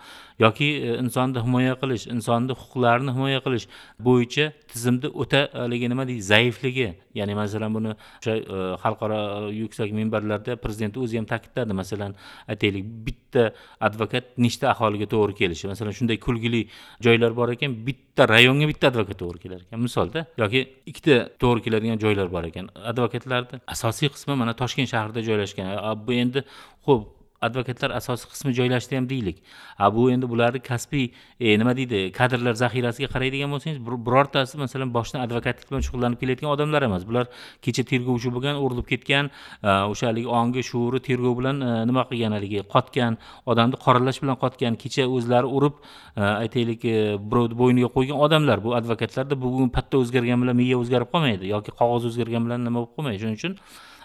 [0.44, 3.66] Yoki e, insonni himoya qilish insonni huquqlarini himoya qilish
[4.06, 6.88] bo'yicha tizimni o'ta haligi nima deydi zaifligi
[7.20, 7.90] ya'ni masalan buni
[8.20, 9.20] o'sha e, xalqaro
[9.62, 11.72] yuksak minbarlarda prezident o'zi ham ta'kidladi.
[11.82, 12.12] Masalan
[12.52, 13.42] aytaylik bitta
[13.88, 15.64] advokat nechta aholiga to'g'ri kelishi.
[15.72, 16.60] Masalan shunday kulgili
[17.06, 19.78] joylar bor ekan bitta rayonga bitta advokat to'g'ri kelar ekan.
[19.86, 22.64] Misolda yoki ikkita to'g'ri keladigan joylar bor ekan.
[22.90, 25.66] Advokatlarni asosiy qismi mana toshkent shahrida joylashgan.
[26.06, 26.44] Bu endi
[26.86, 29.42] ho'p advokatlar asosiy qismi joylashdi ham deylik.
[29.78, 31.06] A bu endi bularni kasbiy
[31.40, 36.82] e, nima deydi kadrlar zaxirasiga qaraydigan bo'lsangiz birortasi masalan boshidan advokatlik bilan shug'ullanib kelayotgan odamlar
[36.88, 37.06] emas.
[37.08, 37.26] Bular
[37.62, 39.30] kecha tergovchi bo'lgan urilib ketgan
[39.62, 44.78] o'sha haligi ongi shuuri tergov bilan e, nima qilgan haligi qotgan odamni qoralash bilan qotgan
[44.82, 45.74] kecha o'zlari urib
[46.16, 46.96] e, aytaylik e,
[47.30, 48.64] birovni bo'yniga qo'ygan odamlar.
[48.64, 52.94] Bu advokatlarda bugun patta o'zgargan bilan miya o'zgarib qolmaydi yoki qog'oz o'zgargan bilan nima bo'lib
[52.96, 53.22] qolmaydi?
[53.22, 53.54] Shuning uchun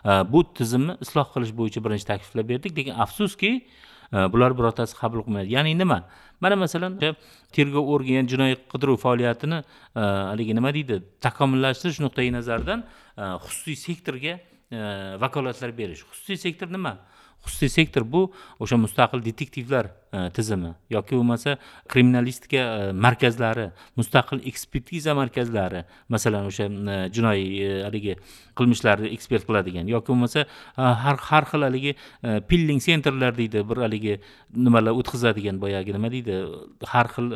[0.05, 2.77] bu tizimni isloh qilish bo'yicha birinchi takliflar berdik.
[2.77, 3.51] Lekin afsuski
[4.13, 5.53] e, bular birortasi qabul qilmaydi.
[5.53, 6.03] Ya'ni nima?
[6.41, 7.13] Mana masalan e,
[7.55, 9.61] tergov organi jinoiy qidiruv faoliyatini
[9.95, 10.99] e, haligi nima deydi?
[11.21, 12.83] Takomillashtirish nuqtai nazaridan
[13.17, 14.39] xususiy sektorga
[15.21, 16.03] vakolatlar berish.
[16.11, 16.97] Xususiy sektor nima?
[17.45, 18.23] Xususiy sektor bu
[18.59, 21.57] o'sha mustaqil detektivlar e, tizimi yoki bo'lmasa
[21.91, 23.67] kriminalistika e, markazlari
[23.99, 25.83] mustaqil ekspertiza markazlari
[26.15, 27.45] masalan o'sha e, jinoiy
[27.87, 28.15] haligi
[28.59, 30.45] qilmishlarni ekspert qiladigan yoki bo'lmasa
[31.03, 31.95] har har xil haligi
[32.49, 34.19] pilling sentrlar deydi bir haligi
[34.67, 36.41] nimalar o'tkazadigan boyagi nima deydi
[36.95, 37.31] har xil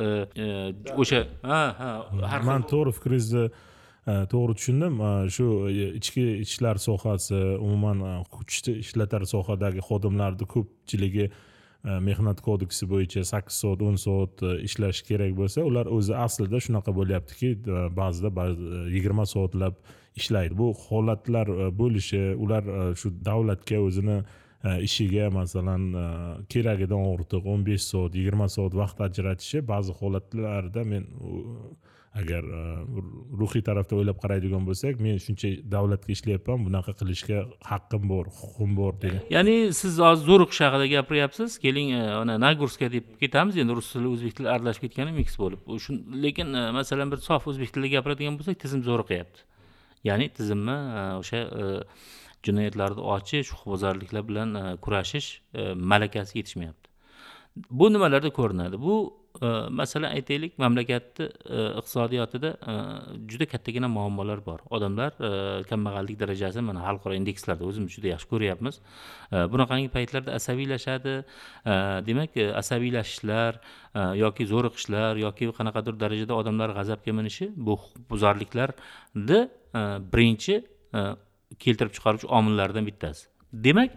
[1.03, 1.91] o'sha ha ha
[2.31, 3.47] har xil man to'g'ri fikringizni
[4.07, 5.01] to'g'ri tushundim.
[5.29, 12.87] Shu e, ichki ishlar sohasi umuman e, kuchni ishlatar sohadagi xodimlarni ko'pchiligi e, mehnat kodeksi
[12.93, 17.53] bo'yicha sakkiz soat o'n soat ishlashi kerak bo'lsa ular o'zi aslida shunaqa bo'lyaptiki
[17.99, 19.75] ba'zida ba'zi yigirma soatlab
[20.15, 20.55] ishlaydi.
[20.61, 21.51] Bu holatlar
[21.81, 22.63] bo'lishi ular
[23.01, 24.21] shu davlatga o'zini
[24.87, 25.83] ishiga masalan
[26.51, 31.03] keragidan ortiq o'n besh soat yigirma soat vaqt ajratishi ba'zi holatlarda men
[32.21, 32.61] agar e,
[33.39, 38.93] ruhiy tarafda o'ylab qaraydigan bo'lsak men shuncha davlatga ishlayapman bunaqa qilishga haqqim bor huquqim bor
[39.03, 39.21] degan.
[39.35, 44.11] Ya'ni siz hozir zo'riqish haqida gapiryapsiz keling e, mana nagurskka deb ketamiz endi rus tili
[44.13, 45.61] o'zbek tili aralashib ketgani miks bo'lib.
[46.25, 49.45] Lekin e, masalan bir sof o'zbek tilida gapiradigan bo'lsak tizim zo'riqyapti.
[50.09, 50.77] Ya'ni tizimni
[51.21, 51.39] o'sha
[52.47, 55.29] jinoyatlarni ochish huquqbuzarliklar bilan kurashish
[55.93, 56.87] malakasi yetishmayapti.
[57.71, 58.81] Bu nimalarda ko'rinadi?
[58.81, 58.95] Bu
[59.41, 62.73] masalan aytaylik mamlakatni e, iqtisodiyotida e,
[63.31, 64.59] juda kattagina muammolar bor.
[64.69, 68.79] Odamlar e, kambag'allik darajasi mana xalqaro indekslarda o'zimiz juda yaxshi ko'ryapmiz.
[69.53, 71.13] Bunaqangi paytlarda asabiylashadi.
[72.07, 73.61] Demak asabiylashishlar
[74.23, 79.39] yoki zo'riqishlar yoki qanaqadir darajada odamlar g'azabga minishi bu huquqbuzarliklarni
[80.13, 80.61] birinchi
[81.63, 83.27] keltirib chiqaruvchi omillardan bittasi.
[83.53, 83.91] Demak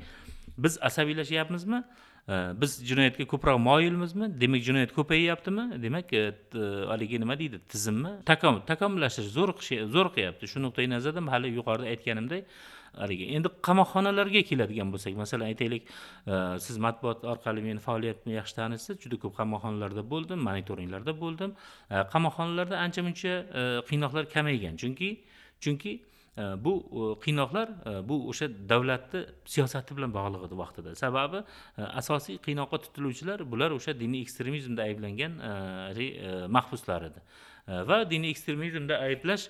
[0.59, 1.85] biz asabiylashyapmizmi
[2.29, 4.41] biz jinoyatga ko'proq moyilmizmi?
[4.41, 6.33] Demak jinoyat ko'payyaptimi demak e,
[6.89, 7.61] haligi nima deydi?
[7.69, 8.13] Tizimmi?
[8.67, 9.33] Takomillashtirish
[9.95, 12.45] zo'riqyapti shu nuqtai nazardan hali yuqorida aytganimdek
[13.03, 16.35] haligi endi qamoqxonalarga keladigan bo'lsak masalan aytaylik e,
[16.67, 21.51] siz matbuot orqali meni faoliyatimni yaxshi taniysiz juda ko'p qamoqxonalarda bo'ldim monitoringlarda bo'ldim.
[21.91, 23.35] E, qamoqxonalarda ancha muncha
[23.91, 24.77] qiynoqlar kamaygan.
[24.83, 25.11] Chunki
[25.65, 25.93] chunki
[26.39, 30.95] Э, bu э, qiynoqlar э, bu o'sha davlatni siyosati bilan bog'liq edi vaqtida.
[30.95, 31.43] Sababi
[32.01, 35.33] asosiy qiynoqqa tutiluvchilar bular o'sha diniy ekstremizmda ayblangan
[36.57, 37.23] mahbuslar edi.
[37.91, 39.49] Va diniy ekstremizmda ayblash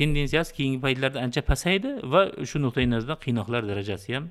[0.00, 4.26] tendensiyasi keyingi paytlarda ancha pasaydi va shu nuqtai nazardan qiynoqlar darajasi ham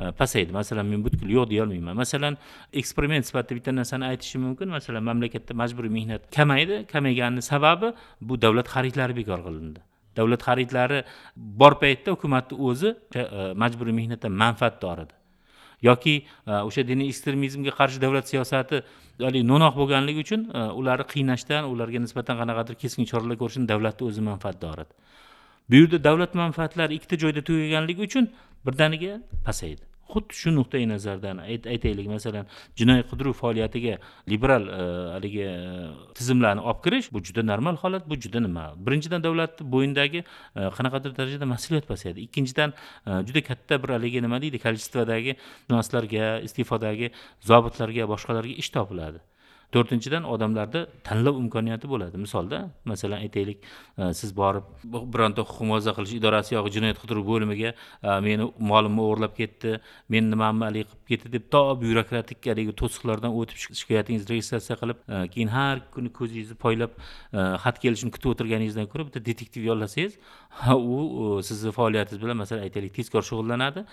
[0.00, 0.52] e, pasaydi.
[0.60, 2.38] Masalan men butkul yo'q deyolmayman masalan
[2.72, 4.68] eksperiment sifatida bitta narsani aytishim mumkin.
[4.78, 6.86] Masalan mamlakatda majburiy mehnat kamaydi.
[6.94, 9.87] Kamayganini sababi bu davlat xaridlari bekor qilindi.
[10.18, 11.00] Davlat xaridlari
[11.62, 15.14] bor paytda hukumatni o'zi e, e, majburiy mehnatdan manfaatdor edi
[15.88, 18.82] yoki e, o'sha diniy ekstremizmga qarshi davlat siyosati
[19.26, 20.48] haligi no'noq bo'lganligi uchun
[20.80, 24.92] ularni qiynashdan ularga nisbatan qanaqadir keskin choralar ko'rishdan davlatni o'zi manfaatdor edi
[25.70, 28.30] bu yerda davlat manfaatlari ikkita joyda tugaganligi uchun
[28.66, 29.87] birdaniga pasaydi.
[30.12, 32.08] Xuddi shu nuqtai nazardan aytaylik.
[32.08, 32.46] Masalan
[32.80, 33.98] jinoiy qidiruv faoliyatiga
[34.32, 34.80] liberal e,
[35.14, 35.54] haligi e,
[36.18, 38.66] tizimlarni olib kirish bu juda normal holat bu juda nima?
[38.86, 42.26] Birinchidan davlatni bo'yindagi e, qanaqadir darajada mas'uliyat pasayadi.
[42.28, 42.74] Ikkinchidan
[43.28, 44.58] juda katta bir haligi nima deydi?
[44.66, 45.36] Kolичестводagi
[45.70, 47.12] munosiblarga iste'fodagi
[47.50, 49.20] zobitlarga boshqalarga ish topiladi.
[49.74, 52.16] To'rtinchidan odamlarda tanlov imkoniyati bo'ladi.
[52.24, 52.58] Misolda
[52.88, 53.58] masalan aytaylik
[53.98, 54.64] e, siz borib
[55.14, 59.74] bironta huquq muhofaza qilish idorasi yoki jinoyat qidiruv bo'limiga e, meni molimni o'g'irlab ketdi
[60.14, 65.20] meni nimamni haligi qilib ketdi deb to byurokratik haligi to'siqlardan o'tib shikoyatingizni registratsiya qilib e,
[65.34, 66.96] keyin har kuni ko'zingizni poylab
[67.64, 70.16] xat kelishini kutib o'tirganingizdan ko'ra bitta detektiv yollasangiz
[70.76, 73.84] u sizni faoliyatingiz bilan masalan aytaylik tezkor shug'ullanadi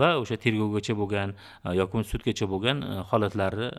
[0.00, 1.38] va o'sha tergovgacha bo'lgan
[1.80, 3.70] yoki sudgacha bo'lgan holatlarni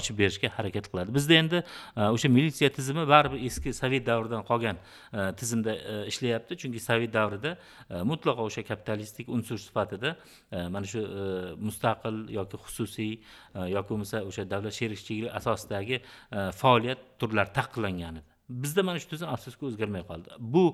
[0.00, 1.14] ochib berish berishga harakat qiladi.
[1.14, 1.62] Bizda endi
[1.96, 4.76] e, o'sha militsiya tizimi baribir eski sovet davridan qolgan
[5.12, 6.56] e, tizimda e, ishlayapti.
[6.56, 7.56] Chunki sovet davrida
[8.04, 10.16] mutlaqo o'sha kapitalistik unsur sifatida
[10.52, 11.00] mana shu
[11.60, 13.12] mustaqil yoki xususiy
[13.74, 16.02] yoki bo'lmasa o'sha davlat sherikchiligi asosidagi
[16.60, 18.26] faoliyat turlari taqiqlangan edi.
[18.48, 20.28] Bizda mana shu tizim afsuski o'zgarmay qoldi.
[20.54, 20.64] Bu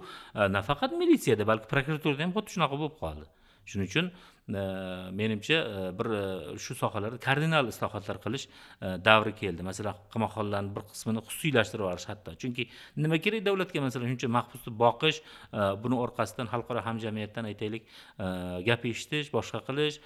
[0.58, 3.26] nafaqat militsiyada balki prokuraturada ham xuddi shunaqa bo'lib qoldi.
[3.70, 4.06] Shuning uchun
[4.48, 8.46] menimcha e, bir e, shu sohalarda kardinal islohotlar qilish
[8.80, 9.62] e, davri keldi.
[9.62, 12.34] Masalan qamoqxonalarni bir qismini xususiylashtirib yuborish hatto.
[12.36, 13.80] Chunki nima kerak davlatga?
[13.80, 15.22] Masalan shuncha mahbusni boqish
[15.84, 17.88] buni orqasidan xalqaro hamjamiyatdan aytaylik
[18.68, 20.00] gap eshitish boshqa qilish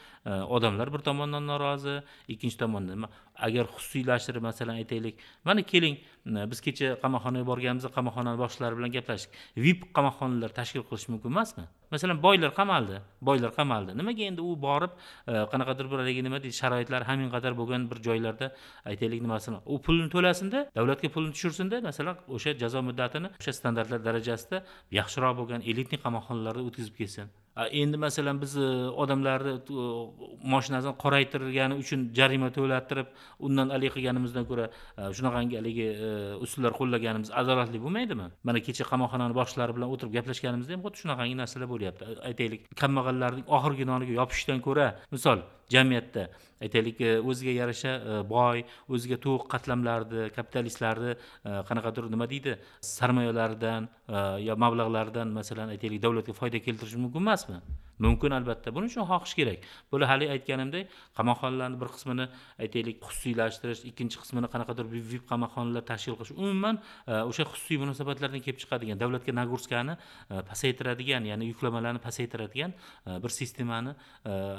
[0.56, 3.08] odamlar bir tomondan norozi ikkinchi tomondan nima
[3.46, 5.18] agar xususiylashtirib masalan aytaylik.
[5.44, 9.30] Mana keling hm, biz kecha qamoqxonaga borganimizda qamoqxona boshliqlari bilan gaplashdik.
[9.64, 11.64] Vip qamoqxonalar tashkil qilish mumkin emasmi?
[11.94, 16.56] Masalan boylar qamaldi boylar qamaldi nimaga endi u borib hm, qanaqadir bir haligi nima deydi
[16.60, 18.52] sharoitlari hamin qadar bo'lgan bir joylarda
[18.90, 19.58] aytaylik nimasini.
[19.72, 24.64] U pulni to'lasinda davlatga pulni tushirsinda masalan o'sha jazo muddatini o'sha standartlar darajasida
[25.00, 27.28] yaxshiroq bo'lgan elitniy qamoqxonalarda o'tkazib kelsin.
[27.66, 28.68] Endi masalan biz e,
[29.02, 29.86] odamlarni e,
[30.54, 33.08] moshinasini qoraytirgani uchun jarima to'lattirib
[33.46, 35.88] undan alik qilganimizdan ko'ra e, shunaqangi haligi
[36.46, 38.30] usullar qo'llaganimiz adolatli bo'lmaydimi?
[38.48, 42.10] Mana kecha qamoqxonani boshliqlari bilan o'tirib gaplashganimizda ham xuddi shunaqangi narsalar bo'lyapti.
[42.30, 46.28] Aytaylik kambag'allarning oxirgi noniga yopishishdan ko'ra misol jamiyatda.
[46.58, 51.18] Aytaylik o'ziga yarasha e, boy o'ziga to'q qatlamlarni kapitalistlarni e,
[51.68, 57.60] qanaqadir nima deydi sarmoyalaridan e, yo mablag'laridan masalan aytaylik davlatga foyda keltirish mumkin emasmi?
[57.98, 58.70] Mumkin albatta.
[58.74, 59.64] Buning uchun xohish kerak.
[59.90, 62.26] Bular haligi aytganimdek qamoqxonalarni bir qismini
[62.64, 69.02] aytaylik xususiylashtirish ikkinchi qismini qanaqadir vip qamoqxonalar tashkil qilish umuman o'sha xususiy munosabatlardan kelib chiqadigan
[69.02, 69.98] davlatga nagurskani
[70.50, 72.76] pasaytiradigan ya'ni yuklamalarni pasaytiradigan
[73.24, 73.96] bir sistemani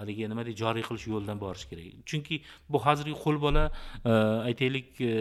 [0.01, 1.85] haligi nima deydi joriy qilish yo'lidan borish kerak.
[2.05, 3.65] Chunki bu hozirgi qo'lbola
[4.05, 4.09] e,
[4.49, 5.11] aytaylik e,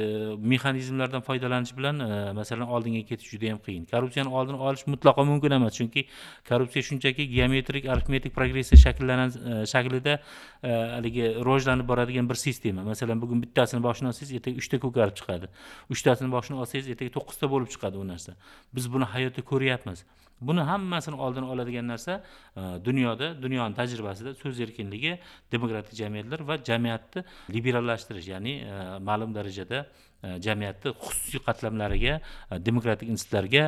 [0.52, 3.84] mexanizmlardan foydalanish bilan e, masalan oldinga ketish juda yam qiyin.
[3.92, 6.06] Korrupsiyani oldini olish mutlaqo mumkin emas chunki
[6.48, 9.34] korrupsiya shunchaki geometrik arifmetik progressiya shakllanan
[9.72, 10.18] shaklida
[10.62, 12.82] haligi rivojlanib boradigan bir sistema.
[12.82, 15.50] Masalan bugun bittasini boshini olsangiz ertaga uchta ko'karib chiqadi.
[15.94, 18.36] Uchtasini boshini olsangiz ertaga to'qqizta bo'lib chiqadi u narsa.
[18.74, 20.04] Biz buni hayotda ko'ryapmiz.
[20.40, 22.22] Buni hammasini oldini oladigan narsa
[22.56, 25.18] e, dunyoda dunyoni tajribasida so'z erkinligi
[25.52, 27.24] demokratik jamiyatlar va jamiyatni
[27.56, 29.86] liberallashtirish ya'ni e, ma'lum darajada
[30.22, 32.20] e, jamiyatni xususiy qatlamlariga
[32.68, 33.64] demokratik institutlarga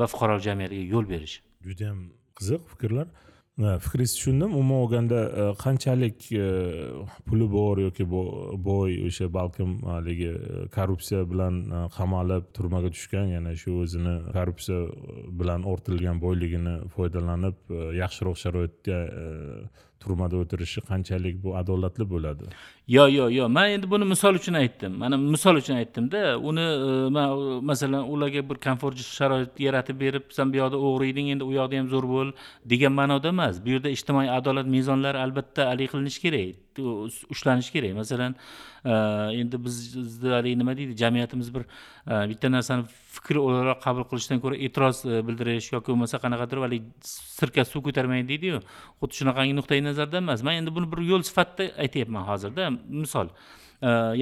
[0.00, 1.40] va fuqarolik jamiyatiga yo'l berish.
[1.68, 2.00] Judayam
[2.38, 3.06] qiziq fikrlar.
[3.56, 6.46] Fikringiz tushundim umuman olganda e, qanchalik e,
[7.26, 11.60] puli bor yoki boy o'sha balkim haligi e, korrupsiya bilan
[11.96, 14.80] qamalib turmaga tushgan yana shu o'zini korrupsiya
[15.40, 18.98] bilan ortilgan boyligini foydalanib yaxshiroq sharoitda
[20.04, 22.50] turmada o'tirishi qanchalik bu adolatli bo'ladi?
[22.96, 24.92] Yo'q yo'q yo'q man endi buni misol uchun aytdim.
[25.02, 27.28] Mana misol uchun aytdimda uni e, man
[27.70, 31.88] masalan ularga bir komfort sharoit yaratib berib san bu yoqda o'g'riyding endi u yoqda ham
[31.94, 32.28] zo'r bo'l
[32.72, 33.64] degan ma'noda emas.
[33.64, 36.63] Bu yerda ijtimoiy adolat mezonlari albatta haligi qilinishi kerak.
[36.82, 37.94] Ushlanishi kerak.
[37.96, 38.34] Masalan
[38.84, 38.90] e,
[39.40, 40.96] endi bizni haligi nima deydi?
[40.96, 42.84] Jamiyatimiz bir e, bitta narsani
[43.16, 46.86] fikr o'laroq qabul qilishdan ko'ra e'tiroz e, bildirish yoki bo'lmasa qanaqadir haligi
[47.38, 48.62] sirka suv ko'tarmaydi deydiyu.
[49.00, 50.42] Xuddi shunaqangi nuqtai nazardan emas.
[50.42, 52.70] Man endi buni bir yo'l sifatida aytyapman hozirda.
[53.02, 53.34] Misol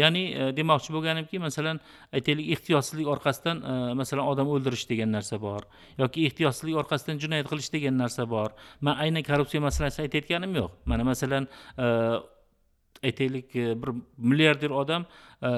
[0.00, 1.80] ya'ni demoqchi bo'lganimki masalan
[2.16, 3.61] aytaylik ehtiyotsizlik orqasidan
[4.00, 5.62] masalan odam o'ldirish degan narsa bor
[5.98, 8.50] yoki ehtiyotsizlik orqasidan jinoyat qilish degan narsa bor.
[8.80, 10.70] Man aynan korrupsiya masalasini aytayotganim yo'q.
[10.84, 11.48] Mana masalan
[13.03, 15.05] aytaylik e, bir milliarder odam
[15.42, 15.48] e,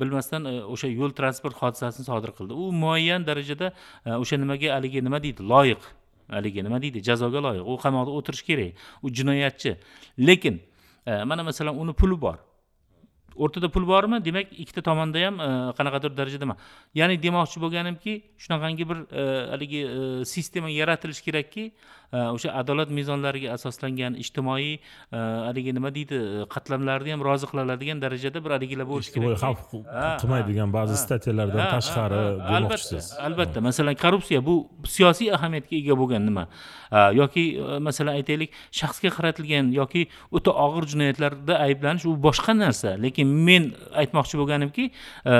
[0.00, 2.52] bilmasdan e, o'sha yo'l transport hodisasini sodir qildi.
[2.52, 3.72] U muayyan darajada
[4.18, 5.42] o'sha nimaga haligi nima deydi?
[5.42, 5.82] Loyiq.
[6.30, 7.02] Haligi nima deydi?
[7.02, 7.66] Jazoga loyiq.
[7.66, 8.86] U qamoqda o'tirishi kerak.
[9.02, 9.76] U jinoyatchi.
[10.18, 10.62] Lekin
[11.06, 12.38] mana masalan uni puli bor.
[13.36, 14.20] O'rtada pul bormi?
[14.24, 15.36] Demak ikkita tomonda ham
[15.78, 16.56] qanaqadir darajada
[16.94, 18.12] ya'ni demoqchi bo'lganimki
[18.44, 18.98] shunaqangi bir
[19.52, 19.80] haligi
[20.34, 21.64] sistema yaratilishi kerakki
[22.12, 24.72] o'sha adolat mezonlariga asoslangan ijtimoiy
[25.48, 26.18] haligi nima deydi
[26.54, 29.62] qatlamlarni ham rozi qila oladigan darajada bir haligilar bo'lishi kerak ijtimoiy xavf
[30.22, 32.20] qilmaydigan ba'zi stатьяларdan tashqari
[32.50, 33.04] demoqchisiz.
[33.28, 33.58] albatta.
[33.68, 34.54] Masalan korrupsiya bu
[34.96, 36.44] siyosiy ahamiyatga ega bo'lgan nima?
[37.20, 37.44] Yoki
[37.88, 40.02] masalan aytaylik shaxsga qaratilgan yoki
[40.36, 44.84] o'ta og'ir jinoyatlarda ayblanish u boshqa narsa lekin men aytmoqchi bo'lganimki
[45.24, 45.32] e,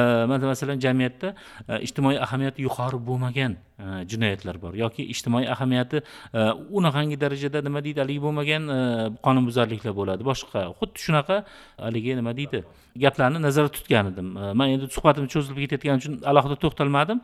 [0.53, 1.35] masalan jamiyatda
[1.69, 6.03] e, ijtimoiy ahamiyati yuqori bo'lmagan e, jinoyatlar bor yoki ijtimoiy ahamiyati
[6.79, 8.69] unaqangi darajada nima deydi haligi bo'lmagan
[9.27, 10.27] qonunbuzarliklar bo'ladi.
[10.31, 11.43] Boshqa xuddi shunaqa
[11.87, 12.65] haligi nima deydi
[13.05, 14.29] gaplarni nazarda tutgan edim
[14.59, 17.23] man endi suhbatim cho'zilib ketayotgani uchun alohida to'xtalmadim.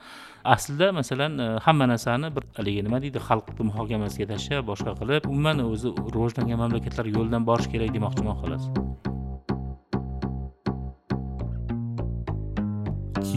[0.54, 5.94] Aslida masalan hamma narsani bir haligi nima deydi xalqni muhokamasiga tashlab boshqa qilib umuman o'zi
[6.14, 9.06] rivojlangan mamlakatlar yo'lidan borish kerak demoqchiman xolos.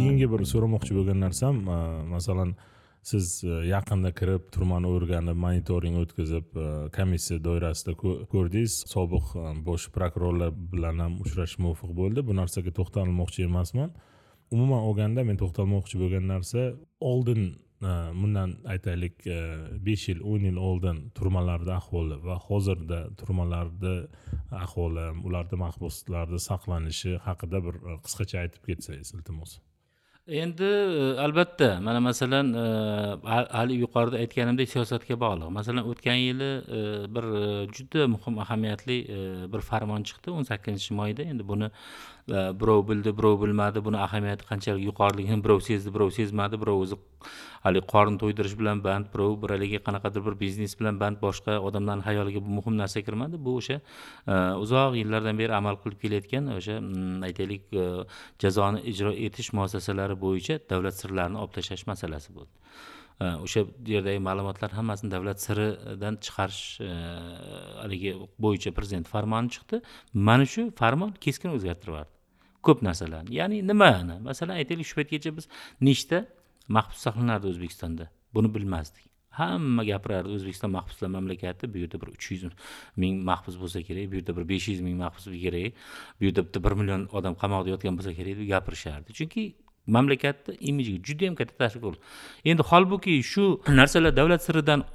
[0.02, 1.78] Keyingi bir so'ramoqchi bo'lgan narsam e,
[2.14, 2.56] masalan
[3.10, 7.94] siz e, yaqinda kirib turmani o'rganib monitoring o'tkazib e, komissiya doirasida
[8.34, 9.34] ko'rdingiz sobiq
[9.68, 12.26] bosh prokurorlar bilan ham uchrashish muvaffaq bo'ldi.
[12.30, 13.92] Bu narsaga to'xtalmoqchi emasman.
[14.56, 16.72] Umuman olganda men to'xtalmoqchi bo'lgan narsa
[17.12, 17.52] oldin
[18.22, 19.24] bundan aytaylik
[19.86, 23.96] besh yil o'n yil oldin turmalarda ahvoli va hozirda turmalarda
[24.66, 29.58] ahvoli ularda mahbuslarda saqlanishi haqida bir qisqacha aytib ketsangiz iltimos.
[30.32, 32.66] Endi e, albatta mana masalan e,
[33.58, 35.50] hali yuqorida aytganimdek siyosatga bog'liq.
[35.58, 36.80] Masalan o'tgan yili e,
[37.16, 37.26] bir
[37.76, 38.98] juda muhim ahamiyatli
[39.54, 41.72] bir farmon chiqdi o'n sakkizinchi mayda endi buni
[42.32, 43.82] Э, birov bildi birov bilmadi.
[43.84, 46.56] Buni ahamiyati qanchalik yuqoriligini birov sezdi birov sezmadi.
[46.62, 46.98] Birov o'zi
[47.66, 52.06] haligi qorin to'ydirish bilan band birov bir haligi qanaqadir bir biznes bilan band boshqa odamlarni
[52.08, 53.40] xayoliga bu muhim narsa kirmadi.
[53.48, 53.78] Bu o'sha
[54.28, 57.90] e, uzoq yillardan beri amal qilib kelayotgan o'sha mm, aytaylik e,
[58.46, 62.54] jazoni ijro etish muassasalari bo'yicha davlat sirlarini olib tashlash masalasi bo'ldi.
[63.24, 63.66] E, o'sha
[63.96, 66.64] yerdagi ma'lumotlar hammasini davlat siridan chiqarish
[67.84, 68.16] haligi
[68.48, 69.84] bo'yicha prezident farmoni chiqdi.
[70.30, 72.21] Mana shu farmon keskin o'zgartirib yubordi
[72.68, 74.20] ko'p narsalarni ya'ni nimani?
[74.28, 75.46] Masalan aytaylik shu paytgacha biz
[75.88, 76.26] nechta
[76.76, 78.06] mahbus saqlanardi o'zbekistonda?
[78.36, 79.06] Buni bilmasdik.
[79.40, 82.44] Hamma gapirardi o'zbekiston mahbuslar mamlakati bu yerda bir uch yuz
[83.02, 85.74] ming mahbus bo'lsa kerak bu yerda bir besh yuz ming mahbus kerak
[86.20, 89.10] bu yerda bitta bir million odam qamoqda yotgan bo'lsa kerak deb gapirishardi.
[89.20, 89.44] Chunki
[89.88, 92.00] mamlakatni imijiga juda yam katta ta'sir ko'rdi.
[92.46, 93.46] Endi holbuki shu
[93.80, 94.86] narsalar davlat siridan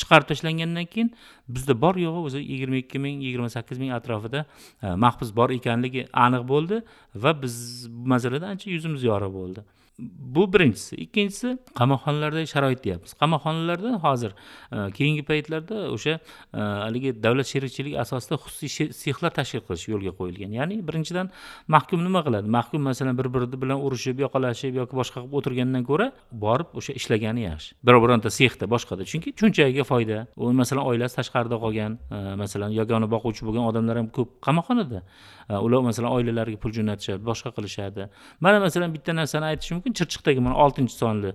[0.00, 1.10] chiqarib tashlangandan keyin
[1.48, 4.44] bizda bor yo'g'i o'zi yigirma ikki ming yigirma sakkiz ming atrofida
[4.82, 6.82] e, mahbus bor ekanligi aniq bo'ldi
[7.14, 7.56] va biz
[7.90, 9.60] bu masalada ancha yuzimiz yorug' bo'ldi.
[9.98, 10.96] Bu birinchisi.
[10.96, 13.12] Ikkinchisi qamoqxonalardagi sharoit deyapmiz.
[13.20, 14.32] Qamoqxonalarda hozir
[14.72, 16.14] e, keyingi paytlarda o'sha
[16.54, 20.54] e, haligi davlat sherikchiligi asosida xususiy sexlar tashkil qilish yo'lga qo'yilgan.
[20.58, 21.30] Ya'ni birinchidan
[21.74, 22.46] mahkum nima qiladi?
[22.58, 26.06] Mahkum masalan bir biri bilan urushib yoqalashib yoki boshqa qilib o'tirgandan ko'ra
[26.44, 27.74] borib o'sha ishlagani yaxshi.
[27.86, 29.02] Biror bironta sexda boshqada.
[29.10, 30.26] Chunki cho'nchagiga foyda.
[30.36, 35.02] U masalan oilasi tashqarida qolgan e, masalan yagona boquvchi bo'lgan odamlar ham ko'p qamoqxonada.
[35.48, 38.08] Ular masalan oilalariga pul jo'natishadi boshqa qilishadi.
[38.44, 39.87] Mana masalan bitta narsani aytishim mumkin.
[39.92, 41.34] Chirchiqdagi mana oltinchi sonli.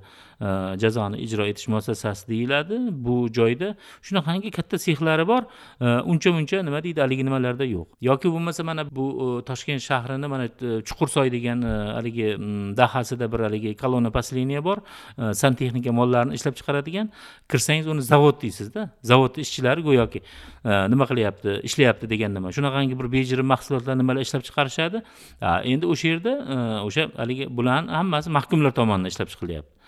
[0.84, 2.78] Jazoni ijro etish muassasasi deyiladi.
[2.92, 5.44] Bu joyda shunaqangi katta sexlari bor.
[5.82, 7.88] Uncha muncha nima deydi haligi nimalarda yo'q.
[8.02, 9.06] Yoki bo'lmasa mana bu
[9.40, 12.28] e, toshkent shahrini mana e, chuqursoy degan e, haligi
[12.78, 14.78] dahasida bir haligi kolonna последняя bor.
[15.18, 17.12] Santexnika mollarini ishlab chiqaradigan.
[17.52, 18.90] Kirsangiz uni zavod deysizda.
[19.04, 20.22] Zavodni ishchilari go'yoki
[20.94, 22.52] nima qilyapti ishlayapti degan nima.
[22.58, 25.04] Shunaqangi bir bejirim mahsulotlar nimalar ishlab chiqarishadi?
[25.74, 26.34] Endi o'sha yerda
[26.88, 29.83] o'sha haligi bularni hammasi mahkumlar tomonidan ishlab chiqilyapti.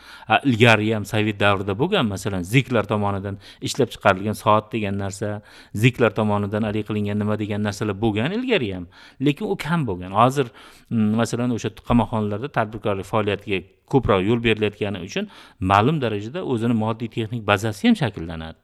[0.49, 5.41] Ilgari ham sovet davrida bo'lgan masalan ziklar tomonidan ishlab chiqarilgan soat degan narsa
[5.84, 8.86] ziklar tomonidan haligi qilingan nima degan narsalar bo'lgan ilgari ham
[9.22, 10.12] lekin u kam bo'lgan.
[10.22, 10.47] Hozir
[10.89, 13.58] mm, masalan o'sha qamoqxonalarda tadbirkorlik faoliyatiga
[13.93, 15.26] ko'proq yo'l berilayotgani uchun
[15.72, 18.58] ma'lum darajada o'zini moddiy texnik bazasi ham shakllanadi.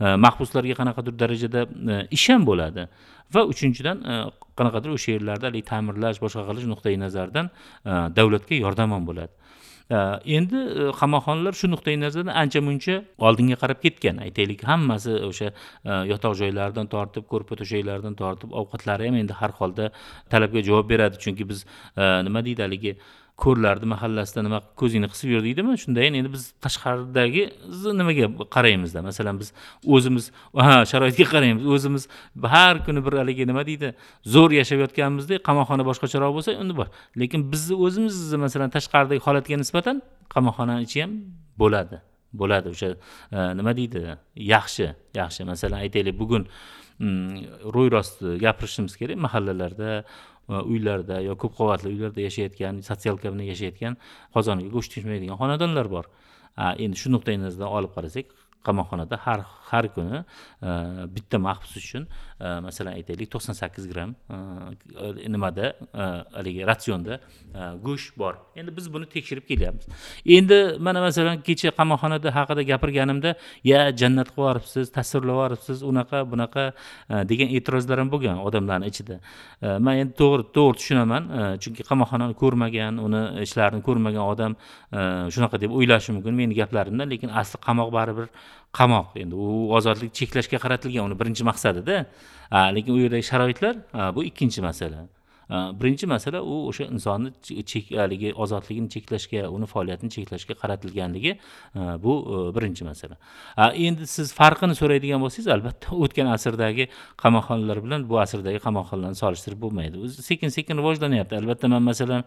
[0.00, 1.60] E, mahbuslarga qanaqadir darajada
[1.92, 2.88] e, ish ham bo'ladi.
[3.34, 4.14] Va uchinchidan e,
[4.58, 7.50] qanaqadir o'sha yerlarda haligi ta'mirlash boshqa qilish nuqtai nazaridan
[8.18, 9.32] davlatga yordam ham bo'ladi.
[9.88, 12.94] Э, endi e, qamoqxonalar shu nuqtai nazardan ancha muncha
[13.28, 14.16] oldinga qarab ketgan.
[14.24, 19.92] Aytaylik hammasi o'sha e, yotoq joylaridan tortib ko'rpa to'shaklardan tortib ovqatlari ham endi har holda
[20.34, 21.22] talabga javob beradi.
[21.24, 21.62] Chunki biz
[21.94, 22.96] e, nima deydi haligi
[23.36, 25.76] ko'rlardi mahallasida nima ko'zingni qisib yur deydimi?
[25.82, 27.42] Shundayin endi biz tashqaridagi
[28.00, 28.26] nimaga
[28.56, 29.52] qaraymizda masalan biz
[29.96, 30.30] o'zimiz
[30.66, 31.64] ha sharoitga qaraymiz.
[31.74, 32.08] O'zimiz
[32.54, 33.92] har kuni bir haligi nima deydi
[34.34, 36.88] zo'r yashab yotganimizda qamoqxona boshqacharoq bo'lsa unda bor.
[37.20, 40.02] Lekin bizni o'zimiz masalan tashqaridagi holatga nisbatan
[40.34, 41.12] qamoqxonani ichi ham
[41.62, 42.00] bo'ladi
[42.40, 42.72] bo'ladi.
[42.74, 42.88] O'sha
[43.36, 44.16] e, nima deydi
[44.54, 44.88] yaxshi
[45.20, 45.44] yaxshi.
[45.52, 46.48] Masalan aytaylik bugun
[46.98, 50.04] mm, ro'y rost gapirishimiz kerak mahallalarda
[50.48, 53.96] uylarda yo ko'p qavatli uylarda yashayotgan sotsialka bilan yashayotgan
[54.34, 56.06] qozoniga go'sht tushmaydigan xonadonlar bor.
[56.56, 58.26] Endi shu nuqtai nazardan olib qarasak
[58.68, 59.40] qamoqxonada har
[59.70, 60.70] har kuni e,
[61.14, 62.06] bitta mahbus uchun
[62.40, 64.36] e, masalan aytaylik to'qson sakkiz gramm e,
[65.34, 65.66] nimada
[66.02, 66.04] e,
[66.38, 67.14] haligi ratsionda
[67.54, 68.34] e, go'sht bor.
[68.56, 69.86] Endi biz buni tekshirib kelyapmiz.
[70.38, 73.34] Endi mana masalan kecha qamoqxonada haqida gapirganimda
[73.72, 76.64] ya jannat qilib yuboribsiz tasvirlab yuboribsiz unaqa bunaqa
[77.10, 79.20] e, degan e'tirozlar ham bo'lgan odamlarni ichida.
[79.86, 81.22] Man endi to'g'ri to'g'ri tushunaman
[81.62, 84.52] chunki qamoqxonani ko'rmagan uni ishlarini ko'rmagan odam
[85.34, 88.26] shunaqa deb o'ylashi mumkin meni gaplarimdan lekin asli qamoq baribir
[88.78, 89.16] qamoq.
[89.22, 92.04] Endi u ozodlik cheklashga qaratilgan uni birinchi maqsadida.
[92.76, 93.74] Lekin u yerdagi sharoitlar
[94.14, 95.06] bu ikkinchi masala.
[95.50, 97.32] Birinchi masala u o'sha insonni
[98.00, 101.38] haligi ozodligini cheklashga uni faoliyatini cheklashga qaratilganligi
[102.04, 102.14] bu
[102.56, 103.16] birinchi masala.
[103.86, 106.88] Endi siz farqini so'raydigan bo'lsangiz albatta o'tgan asrdagi
[107.22, 110.00] qamoqxonalar bilan bu asrdagi qamoqxonalarni solishtirib bo'lmaydi.
[110.04, 111.36] O'zi sekin sekin rivojlanyapti.
[111.40, 112.24] Albatta man masalan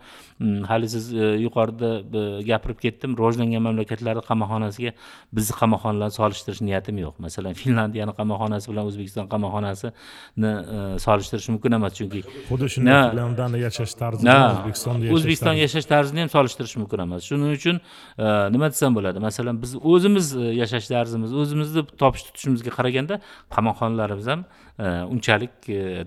[0.72, 3.18] hali siz e, yuqorida e, gapirib ketdim.
[3.20, 4.94] Rivojlangan mamlakatlarni qamoqxonasiga
[5.34, 7.20] bizni qamoqxonalarni solishtirish niyatim yo'q.
[7.26, 11.94] Masalan finlandiyani qamoqxonasi bilan o'zbekiston qamoqxonasini e, solishtirish mumkin emas.
[12.00, 17.24] Chunki xuddi shunday finlandiyada yashash tarzini o'zbekistonda yashash o'zbekiston yashash tarzini ham solishtirish mumkin emas
[17.30, 17.82] shuning uchun
[18.18, 19.20] e, nima desam bo'ladi?
[19.28, 23.22] Masalan biz o'zimiz e, yashash tarzimiz o'zimizni topish tutishimizga qaraganda
[23.56, 25.56] qamoqxonalarimiz ham e, unchalik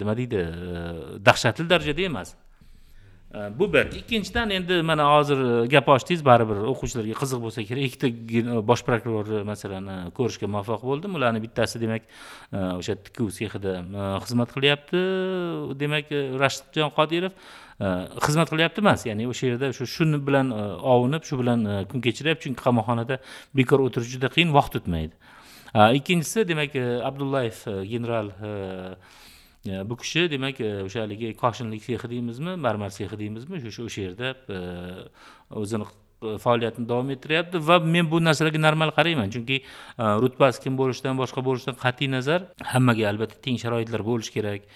[0.03, 0.47] nima deydi
[1.29, 2.35] dahshatli darajada emas
[3.59, 3.87] bu bir.
[3.87, 7.85] Ikkinchidan endi mana hozir e, gap ochdingiz baribir o'quvchilarga qiziq bo'lsa kerak.
[7.89, 11.17] Ikkita e, bosh prokurorni masalan e, ko'rishga muvaffaq bo'ldim.
[11.17, 12.05] Ularni bittasi demak
[12.53, 13.75] o'sha tikuv sexida
[14.27, 15.03] xizmat qilyapti.
[15.83, 16.13] Demak
[16.45, 17.33] rashidjon qodirov
[18.27, 19.07] xizmat qilyapti emas.
[19.09, 20.53] Ya'ni o'sha yerda shu shuni bilan
[20.95, 22.51] ovunib shu bilan kun kechiryapti.
[22.51, 23.21] Chunki qamoqxonada
[23.57, 25.17] bekor o'tirish juda qiyin vaqt o'tmaydi.
[25.99, 26.77] Ikkinchisi demak
[27.09, 28.29] abdullayev general
[29.65, 33.61] bu kishi demak e, o'sha haligi koshinlik sexi deymizmi marmar sexi deymizmi?
[33.69, 34.59] O'sha o'sha yerda e,
[35.63, 37.61] o'zini e, faoliyatini davom ettiryapti.
[37.69, 39.31] Va men bu narsalarga normal qarayman.
[39.35, 39.61] Chunki
[40.25, 44.67] rutbasi kim bo'lishidan boshqa bo'lishidan qat'iy nazar hammaga albatta teng sharoitlar bo'lishi kerak.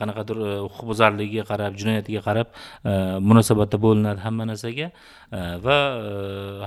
[0.00, 2.52] Qanaqadir huquqbuzarligiga qarab jinoyatiga qarab
[3.30, 4.92] munosabatda bo'linadi hamma narsaga.
[5.66, 5.78] Va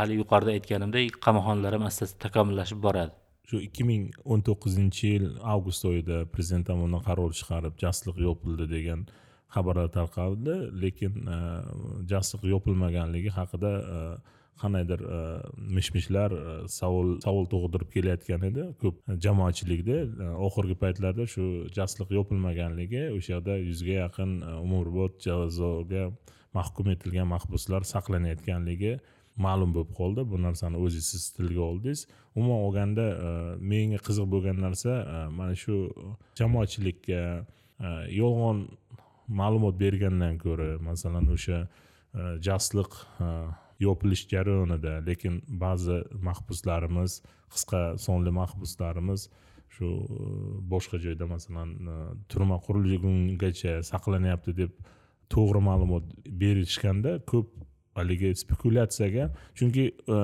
[0.01, 3.20] hali yuqorida aytganimdek qamoqxonalar ham asta asta takomillashib boradi.
[3.51, 9.01] Shu ikki ming o'n to'qqizinchi yil avgust oyida prezident tomonidan qaror chiqarib jasliq yopildi degan
[9.55, 10.55] xabarlar tarqaldi.
[10.83, 11.39] Lekin e,
[12.11, 13.97] jasliq yopilmaganligi haqida e,
[14.61, 15.19] qandaydir e,
[15.77, 19.97] mish mishlar e, savol savol tug'dirib kelayotgan edi ko'p jamoatchilikda.
[20.47, 21.47] Oxirgi paytlarda shu
[21.77, 26.05] jasliq yopilmaganligi o'sha yerda yuzga yaqin umrbod jazoga
[26.55, 28.99] mahkum etilgan mahbuslar saqlanayotganligi
[29.37, 30.25] ma'lum bo'lib qoldi.
[30.31, 32.07] Bu narsani o'zingiz siz tilga oldingiz.
[32.35, 33.31] Umuman olganda e,
[33.71, 35.77] menga qiziq bo'lgan narsa e, mana shu
[36.39, 37.21] jamoatchilikka
[37.87, 37.89] e,
[38.21, 38.65] yolg'on
[39.41, 41.59] ma'lumot bergandan ko'ra masalan o'sha
[42.47, 42.91] jasliq
[43.79, 47.21] yopilish jarayonida lekin ba'zi mahbuslarimiz
[47.53, 49.29] qisqa sonli mahbuslarimiz
[49.75, 49.87] shu
[50.73, 51.69] boshqa joyda masalan
[52.31, 54.71] turma qurilgungacha saqlanyapti deb
[55.33, 56.11] to'g'ri ma'lumot
[56.43, 57.47] berishganda ko'p
[57.95, 60.17] haligi spekulyatsiyaga chunki e,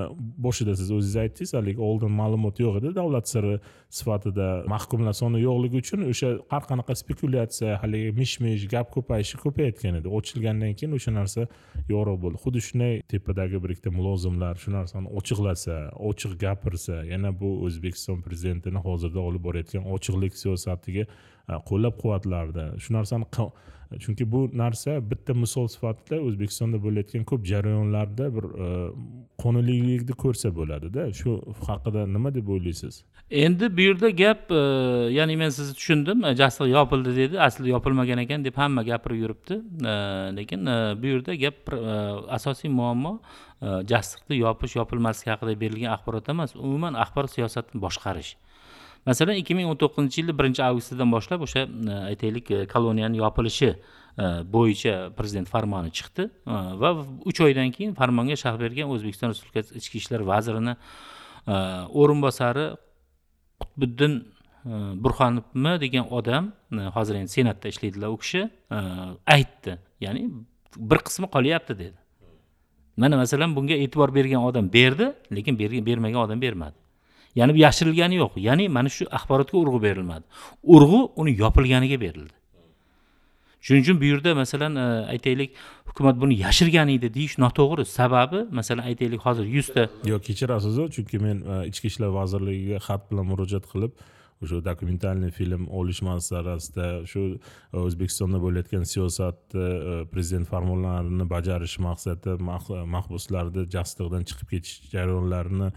[0.45, 2.93] boshida siz o'zingiz aytdingiz haligi oldin ma'lumot yo'q edi.
[2.95, 3.59] Davlat siri
[3.99, 9.99] sifatida mahkumlar soni yo'qligi uchun o'sha har qanaqa spekulyatsiya haligi mish mish gap ko'payishi ko'payayotgan
[10.01, 10.13] edi.
[10.19, 11.47] Ochilgandan keyin o'sha narsa
[11.93, 12.43] yo'qroq bo'ldi.
[12.45, 15.79] Xuddi shunday tepadagi bir ikkita mulozimlar shu narsani ochiqlasa
[16.11, 21.07] ochiq gapirsa yana bu o'zbekiston prezidentini hozirda olib borayotgan ochiqlik siyosatiga
[21.47, 23.25] Э, qo'llab quvvatlardi shu narsani
[23.99, 28.67] chunki bu narsa bitta misol sifatida o'zbekistonda bo'layotgan ko'p jarayonlarda bir e,
[29.43, 31.07] qonuniylikni ko'rsa bo'ladida.
[31.19, 31.37] Shu
[31.67, 33.03] haqida nima deb o'ylaysiz?
[33.31, 34.61] Endi bu yerda gap e,
[35.17, 36.25] ya'ni men sizni tushundim.
[36.25, 37.39] E, jasliq yopildi dedi.
[37.47, 39.61] Aslida yopilmagan ekan deb hamma gapirib yuribdi.
[39.91, 39.93] E,
[40.39, 40.71] lekin
[41.01, 41.73] bu yerda gap
[42.39, 43.19] asosiy muammo
[43.93, 46.55] jasliqni yopish yopilmasligi haqida berilgan axborot emas.
[46.55, 48.35] Umuman axborot siyosatini boshqarish.
[49.07, 53.69] Masalan ikki ming o'n to'qqizinchi yilni birinchi avgustidan boshlab o'sha e, aytaylik e, koloniyani yopilishi
[53.73, 56.27] e, bo'yicha prezident farmoni chiqdi.
[56.81, 56.89] Va
[57.31, 60.73] uch oydan keyin farmonga sharh bergan o'zbekiston respublikasi ichki ishlar vazirini
[62.01, 62.65] o'rinbosari
[63.61, 64.17] qutbiddin
[65.03, 66.51] burxonovmi degan odam
[66.97, 68.41] hozir endi senatda ishlaydilar u kishi
[69.35, 69.77] aytdi.
[70.05, 70.25] Ya'ni
[70.91, 71.97] bir qismi qolyapti dedi.
[72.97, 76.86] Mana masalan bunga e'tibor bergan odam berdi lekin bermagan odam bermadi.
[77.39, 78.33] Ya'ni bu yashirilgani yo'q.
[78.47, 80.25] Ya'ni mana shu axborotga urg'u berilmadi.
[80.75, 82.35] Urg'u uni yopilganiga berildi.
[83.61, 85.55] Shuning uchun bu yerda masalan e, aytaylik
[85.89, 87.85] hukumat buni yashirgan edi deyish noto'g'ri.
[87.85, 93.25] Sababi masalan aytaylik hozir yuzta yo'q kechirasiz chunki men e, ichki ishlar vazirligiga xat bilan
[93.31, 93.97] murojaat qilib
[94.43, 99.67] o'sha dokumentalniy film olish masalasida shu e, o'zbekistonda bo'layotgan siyosatni
[100.13, 102.37] prezident farmonlarini bajarish maqsadi
[102.95, 105.71] mahbuslarni jastiqdan chiqib ketish jarayonlarini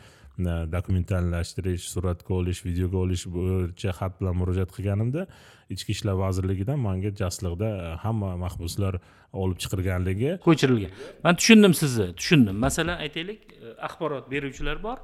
[0.75, 5.27] dokumentallashtirish suratga olish videoga olish bo'yicha xat bilan murojaat qilganimda
[5.75, 8.95] ichki ishlar vazirligidan manga jasliqda e, hamma mahbuslar
[9.43, 10.93] olib chiqilganligi ko'chirilgan.
[11.25, 12.57] Man tushundim sizni tushundim.
[12.67, 14.99] Masalan aytaylik e, axborot beruvchilar bor.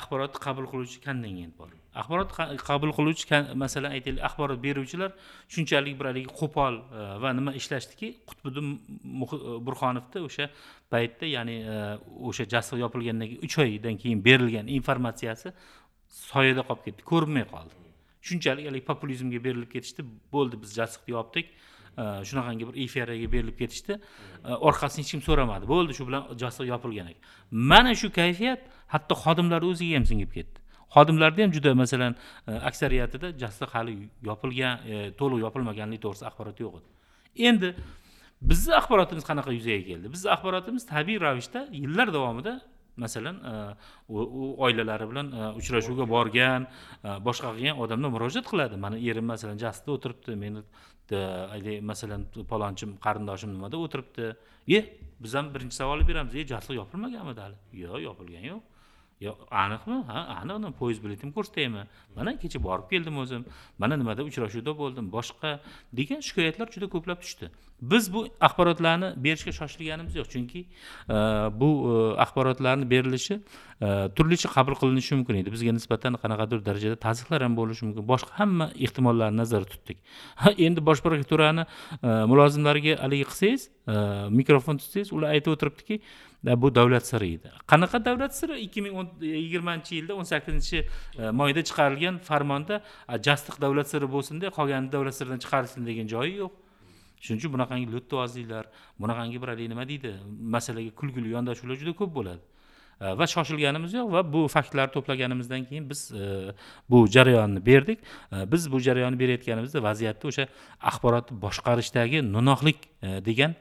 [0.00, 1.70] Axborotni qabul qiluvchi kontingent bor.
[2.00, 2.30] Axborot
[2.68, 5.10] qabul qiluvchi masalan aytaylik axborot beruvchilar
[5.54, 10.46] shunchalik bir haligi qo'pol e, va nima ishlashdiki qutbiddin e, burhonovni o'sha
[10.92, 11.78] paytda ya'ni e,
[12.28, 15.48] o'sha jasliq yopilgandan keyin uch oydan keyin berilgan informatsiyasi
[16.30, 17.74] soyada qolib ketdi ko'rinmay qoldi.
[18.28, 21.46] Shunchalik haligi populizmga berilib ketishdi bo'ldi biz jasliqni yopdik
[22.28, 23.98] shunaqangi bir efiraga berilib ketishdi
[24.68, 27.22] orqasini hech kim so'ramadi bo'ldi shu bilan jasliq yopilgan ekan
[27.72, 28.60] mana shu kayfiyat
[28.94, 30.67] hatto xodimlar o'ziga ham singib ketdi.
[30.94, 32.16] Xodimlarda ham juda masalan
[32.46, 33.94] e, aksariyatida jasliq hali
[34.28, 36.88] yopilgan e, to'liq yopilmaganligi to'g'risida axborot yo'q edi.
[37.48, 37.68] Endi
[38.50, 40.12] bizni axborotimiz qanaqa yuzaga keldi?
[40.14, 42.54] Bizni axborotimiz tabiiy ravishda yillar davomida
[43.04, 43.54] masalan e,
[44.08, 45.26] u oilalari bilan
[45.60, 46.66] uchrashuvga borgan
[47.28, 48.80] boshqa qilgan odamlar murojaat qiladi.
[48.84, 50.64] Mani erim masalan jasda o'tiribdi meni
[51.90, 54.32] masalan palonchim qarindoshim nimada o'tiribdi.
[54.76, 54.80] E
[55.22, 56.34] biz ham birinchi savolni beramiz.
[56.34, 57.56] E jasliq yopilmaganmidi hali?
[57.84, 58.62] Yo'q yopilgani yo'q.
[59.20, 59.98] Yo aniqmi?
[60.06, 61.82] Ha aniq poyezd biletimni ko'rsataymi?
[62.16, 63.44] Mana kecha borib keldim o'zim.
[63.78, 65.10] Mana nimada uchrashuvda bo'ldim.
[65.16, 65.58] Boshqa
[65.98, 67.50] degan shikoyatlar juda ko'plab tushdi.
[67.82, 70.28] Biz bu axborotlarni berishga shoshilganimiz yo'q.
[70.34, 71.16] Chunki e,
[71.60, 71.94] bu e,
[72.24, 75.52] axborotlarni berilishi e, turlicha qabul qilinishi mumkin edi.
[75.56, 78.06] Bizga nisbatan qanaqadir darajada tazyiqlar ham bo'lishi mumkin.
[78.12, 79.98] Boshqa hamma ehtimollarni nazarda tutdik.
[80.66, 81.66] Endi bosh prokuraturani
[82.32, 83.68] mulozimlariga haligi qilsangiz
[84.40, 86.02] mikrofon tutsangiz ular aytib o'tiribdiki
[86.44, 87.50] bu davlat siri edi.
[87.66, 90.78] Qanaqa davlat siri ikki ming yigirmanchi yilda o'n sakkizinchi
[91.18, 92.82] э, moyda chiqarilgan farmonda
[93.26, 96.52] jastiq davlat siri bo'lsinda qolgani davlat siridan chiqarilsin degan joyi yo'q.
[97.20, 98.64] Shuning uchun bunaqangi lo'ttovozliklar
[99.02, 100.14] bunaqangi bir haligi nima deydi?
[100.54, 102.42] Masalaga kulgili yondashuvlar juda ko'p bo'ladi.
[103.00, 106.52] Va shoshilganimiz yo'q va bu faktlarni to'plaganimizdan keyin biz e,
[106.90, 107.98] bu jarayonni berdik.
[108.32, 110.46] E, biz bu jarayonni berayotganimizda vaziyatni o'sha
[110.80, 113.54] axborotni boshqarishdagi no'noqlik e, degan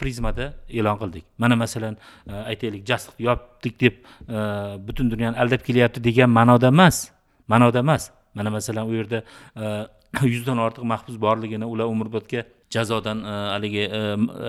[0.00, 1.24] prizmada e'lon qildik.
[1.38, 1.96] Mana masalan
[2.26, 3.94] aytaylik jasliqni yopdik deb
[4.88, 7.10] butun dunyoni aldab kelyapti degan ma'noda emas
[7.48, 8.10] ma'noda emas.
[8.34, 9.22] Mana masalan u yerda
[10.34, 12.44] yuzdan ortiq mahbus borligini ular umrbodga
[12.76, 14.00] jazodan e, haligi e,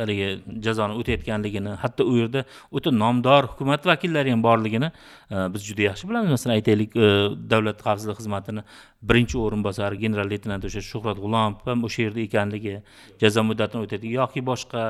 [0.01, 0.29] haligi
[0.65, 6.09] jazoni o'tayotganligini hatto u yerda o'ta nomdor hukumat vakillari ham borligini e, biz juda yaxshi
[6.09, 6.33] bilamiz.
[6.35, 6.95] Masalan aytaylik
[7.53, 8.65] davlat xavfsizlik xizmatini
[9.09, 12.75] birinchi o'rinbosari general leytenant o'sha shuhrat g'ulomov ham o'sha yerda ekanligi
[13.21, 14.83] jazo muddatini o'taydi yoki boshqa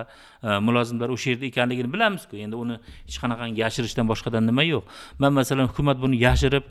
[0.43, 2.37] e, mulozimlar o'sha yerda ekanligini bilamizku.
[2.45, 4.83] Endi uni hech qanaqangi yashirishdan boshqadan nima yo'q.
[5.19, 6.65] Man masalan hukumat buni yashirib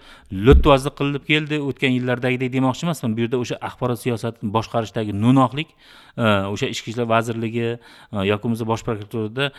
[0.48, 3.16] lutvozlik qilib keldi o'tgan yillardagidek demoqchi emasman.
[3.16, 5.68] Bu yerda o'sha axborot siyosatini boshqarishdagi no'noqlik
[6.16, 6.24] e,
[6.54, 7.78] o'sha ichki ishlar vazirligi e,
[8.30, 9.50] yoki bo'lmasa bosh prokuraturada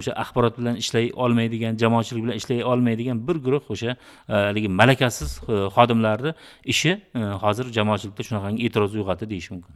[0.00, 3.96] o'sha axborot bilan ishlay olmaydigan jamoatchilik bilan ishlay olmaydigan bir guruh o'sha
[4.28, 5.38] haligi malakasiz
[5.76, 6.34] xodimlarni
[6.74, 9.74] ishi hozir jamoatchilikda shunaqangi e'tiroz uyg'otdi deyish mumkin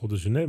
[0.00, 0.46] xuddi shunday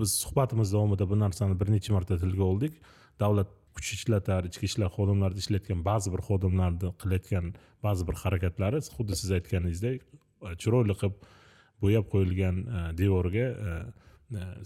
[0.00, 2.74] biz suhbatimiz davomida bu narsani bir necha marta tilga oldik
[3.20, 7.52] davlat kuch ishlatar ichki ishlar xodimlarida ishlayotgan ba'zi bir xodimlarni qilayotgan
[7.86, 10.00] ba'zi bir harakatlari xuddi siz aytganingizdek
[10.62, 11.16] chiroyli qilib
[11.84, 12.56] bo'yab qo'yilgan
[13.00, 13.46] devorga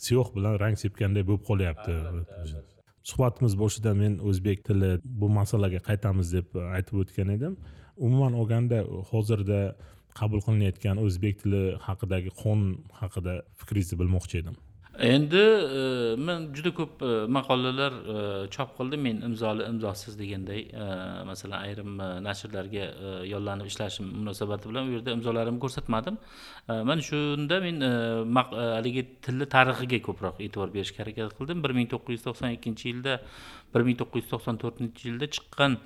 [0.06, 1.94] siyoh bilan rang sepganday bo'lib qolyapti
[3.10, 4.90] suhbatimiz boshida men o'zbek tili
[5.20, 7.54] bu masalaga qaytamiz deb aytib o'tgan edim
[7.96, 8.78] umuman olganda
[9.10, 9.60] hozirda
[10.18, 14.56] qabul qilinayotgan o'zbek tili haqidagi qonun haqida fikringizni bilmoqchi edim.
[14.98, 18.16] Endi e, men juda ko'p e, maqolalar e,
[18.54, 20.86] chop qildim men imzoli imzosiz deganday e,
[21.28, 26.18] masalan ayrim e, nashrlarga e, yollanib ishlashim munosabati bilan u yerda imzolarimni ko'rsatmadim.
[26.68, 31.62] Mana shunda men haligi tilni tarixiga ko'proq e'tibor berishga harakat qildim.
[31.64, 33.20] bir ming to'qqiz yuz to'qson ikkinchi yilda
[33.74, 35.76] bir ming to'qqiz yuz to'qson to'rtinchi yilda chiqqan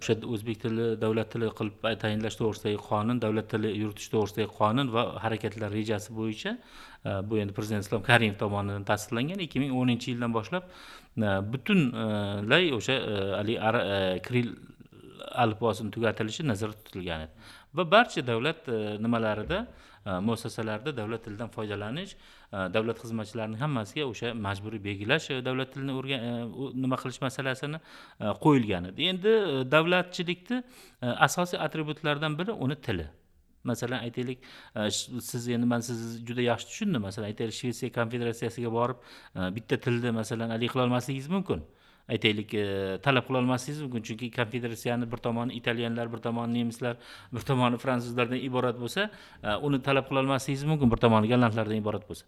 [0.00, 5.02] o'sha o'zbek tili davlat tili qilib tayinlash to'g'risidagi qonun davlat tili yuritish to'g'risidagi qonun va
[5.24, 6.52] harakatlar rejasi bo'yicha
[7.04, 9.38] Э, bu endi prezident islom karimov tomonidan tasdiqlangan.
[9.40, 10.64] ikki ming o'ninchi yildan boshlab
[11.16, 14.48] e, butunlay o'sha e, haligi e, kiril
[15.42, 17.32] alifbosini tugatilishi nazarda tutilgan edi.
[17.74, 18.68] Va barcha davlat
[19.04, 19.66] nimalarida
[20.26, 22.12] muassasalarida davlat tilidan foydalanish
[22.76, 26.20] davlat xizmatchilarining hammasiga o'sha majburiy belgilash davlat tilini o'rgan
[26.82, 27.80] nima qilish masalasini
[28.44, 29.08] qo'yilgan edi.
[29.12, 29.32] Endi
[29.76, 30.62] davlatchilikni
[31.28, 33.08] asosiy atributlaridan biri uni tili.
[33.64, 34.44] Masalan aytaylik
[34.76, 37.02] e, siz endi man sizni juda yaxshi tushundim.
[37.08, 39.04] Masalan aytaylik shvetsiya konfederatsiyasiga borib
[39.36, 41.64] e, bitta tilni masalan haligi qilolmasligingiz mumkin.
[42.10, 42.64] Aytaylik e,
[43.04, 46.96] talab qilolmasligingiz mumkin chunki konfederatsiyani bir tomoni italyanlar bir tomoni nemislar
[47.32, 49.10] bir tomoni fransuzlardan iborat bo'lsa
[49.42, 52.26] e, uni talab qilolmasligingiz mumkin bir tomoni gollandlardan iborat bo'lsa.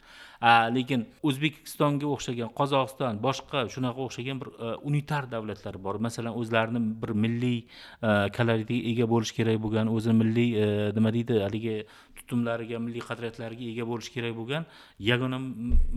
[0.77, 6.01] Lekin o'zbekistonga o'xshagan qozog'iston boshqa shunaqa o'xshagan bir e, unitar davlatlar bor.
[6.07, 10.51] Masalan o'zlarini bir milliy e, koloritiga ega bo'lishi kerak bo'lgan o'zini milliy
[10.97, 11.77] nima deydi haligi
[12.19, 14.67] tutumlariga milliy qadriyatlariga ega bo'lishi kerak bo'lgan
[15.11, 15.39] yagona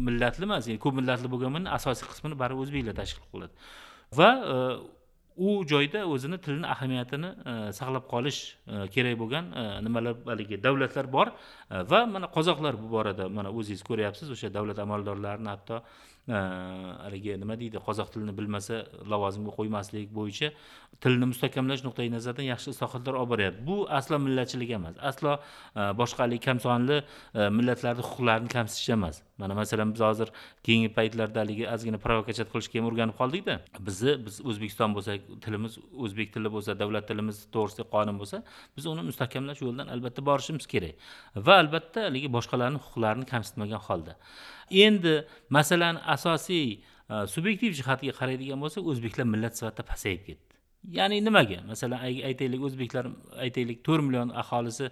[0.07, 3.53] millatli emas ko'p millatli bo'lganman asosiy qismini baribir o'zbeklar tashkil qiladi.
[4.19, 4.57] Va e,
[5.37, 9.51] u joyda o'zini tilini ahamiyatini e, saqlab qolish e, kerak bo'lgan
[9.87, 11.31] nimalar haligi davlatlar bor.
[11.91, 15.81] Va mana qozoqlar bu borada mana o'zingiz ko'ryapsiz o'sha davlat amaldorlarini hatto
[17.05, 18.75] haligi nima deydi qozoq tilini bilmasa
[19.11, 20.49] lavozimga qo'ymaslik bo'yicha
[21.03, 23.61] tilni mustahkamlash nuqtai nazaridan yaxshi islohotlar olib boryapti.
[23.67, 29.21] Bu aslo millatchilik emas aslo e, boshqa haligi kamsonli e, millatlarni huquqlarini kamsitish emas.
[29.37, 30.31] Mana masalan biz hozir
[30.63, 33.57] keyingi paytlarda haligi ozgina provokachat qilishga ham o'rganib qoldikda
[33.89, 35.77] bizni biz o'zbekiston bo'lsak tilimiz
[36.07, 38.41] o'zbek tili bo'lsa davlat tilimiz to'g'risida qonun bo'lsa
[38.77, 40.95] biz uni mustahkamlash yo'lidan albatta borishimiz kerak.
[41.47, 44.17] Va albatta haligi boshqalarni huquqlarini kamsitmagan holda.
[44.87, 45.15] Endi
[45.57, 50.54] masalan asosiy e, subyektiv jihatiga qaraydigan bo'lsak o'zbeklar millat sifatida pasayib ketdi.
[50.91, 51.59] Ya'ni nimaga?
[51.67, 53.07] Masalan aytaylik o'zbeklar
[53.45, 54.89] aytaylik to'rt million aholisi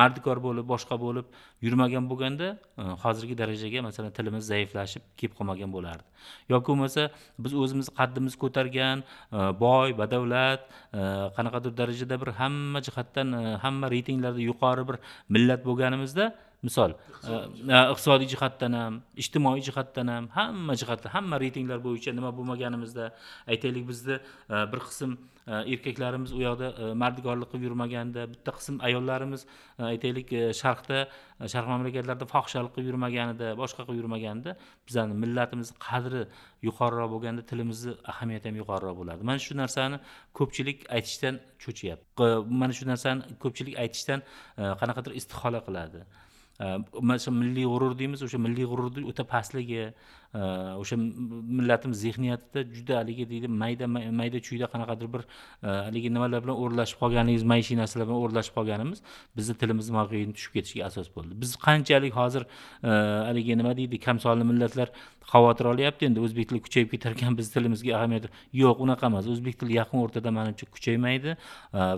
[0.00, 1.26] mardikor bo'lib boshqa bo'lib
[1.66, 6.04] yurmagan bo'lganda e, hozirgi darajaga masalan tilimiz zaiflashib kelib qolmagan bo'lardi.
[6.52, 7.02] Yoki bo'lmasa
[7.44, 11.00] biz o'zimiz qaddimiz ko'targan e, boy badavlat e,
[11.36, 14.96] qanaqadir darajada bir hamma jihatdan hamma reytinglarda yuqori bir
[15.34, 16.32] millat bo'lganimizda
[16.64, 17.32] misol e,
[17.74, 23.10] e, iqtisodiy jihatdan ham ijtimoiy jihatdan ham hamma jihatdan hamma reytinglar bo'yicha nima bo'lmaganimizda
[23.52, 26.68] aytaylik bizni e, bir qism erkaklarimiz u yoqda
[27.02, 29.42] mardikorlik qilib yurmaganda bitta qism ayollarimiz
[29.90, 31.02] aytaylik sharqda
[31.54, 34.56] sharq mamlakatlarida fohishalik qilib yurmaganida boshqa qilib yurmaganida
[34.88, 36.22] bizani millatimizni qadri
[36.68, 40.00] yuqoriroq bo'lganda tilimizni ahamiyati ham yuqoriroq bo'ladi mana shu narsani
[40.38, 41.34] ko'pchilik aytishdan
[41.64, 44.20] cho'chiyapti mana shu narsani ko'pchilik aytishdan
[44.80, 46.00] qanaqadir istihola qiladi.
[46.60, 49.88] Mana shu milliy g'urur deymiz o'sha milliy g'ururni o'ta pastligi
[50.82, 53.86] o'sha millatimiz zehniyatida juda haligi deydi mayda
[54.20, 55.22] mayda chuyda qanaqadir bir
[55.62, 59.02] haligi nimalar bilan o'rlashib qolganimiz maishiy narsalar bilan o'rlashib qolganimiz
[59.36, 62.42] bizni tilimiz mavqeini tushib ketishiga asos bo'ldi biz qanchalik hozir
[63.28, 64.88] haligi nima deydi kamsonli millatlar
[65.32, 68.28] xavotir olyapti endi o'zbek tili kuchayib ketar ekan biz tilimizga ahamiyat
[68.62, 69.28] yo'q unaqa emas.
[69.34, 71.36] O'zbek tili yaqin o'rtada manimcha kuchaymaydi e,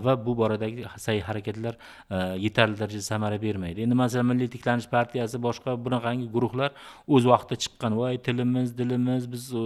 [0.05, 3.85] va bu boradagi sa'y harakatlar e, yetarli darajada samara bermaydi.
[3.85, 6.71] Endi masalan milliy tiklanish partiyasi boshqa bunaqangi guruhlar
[7.07, 9.65] o'z vaqtida chiqqan voy tilimiz dilimiz biz e,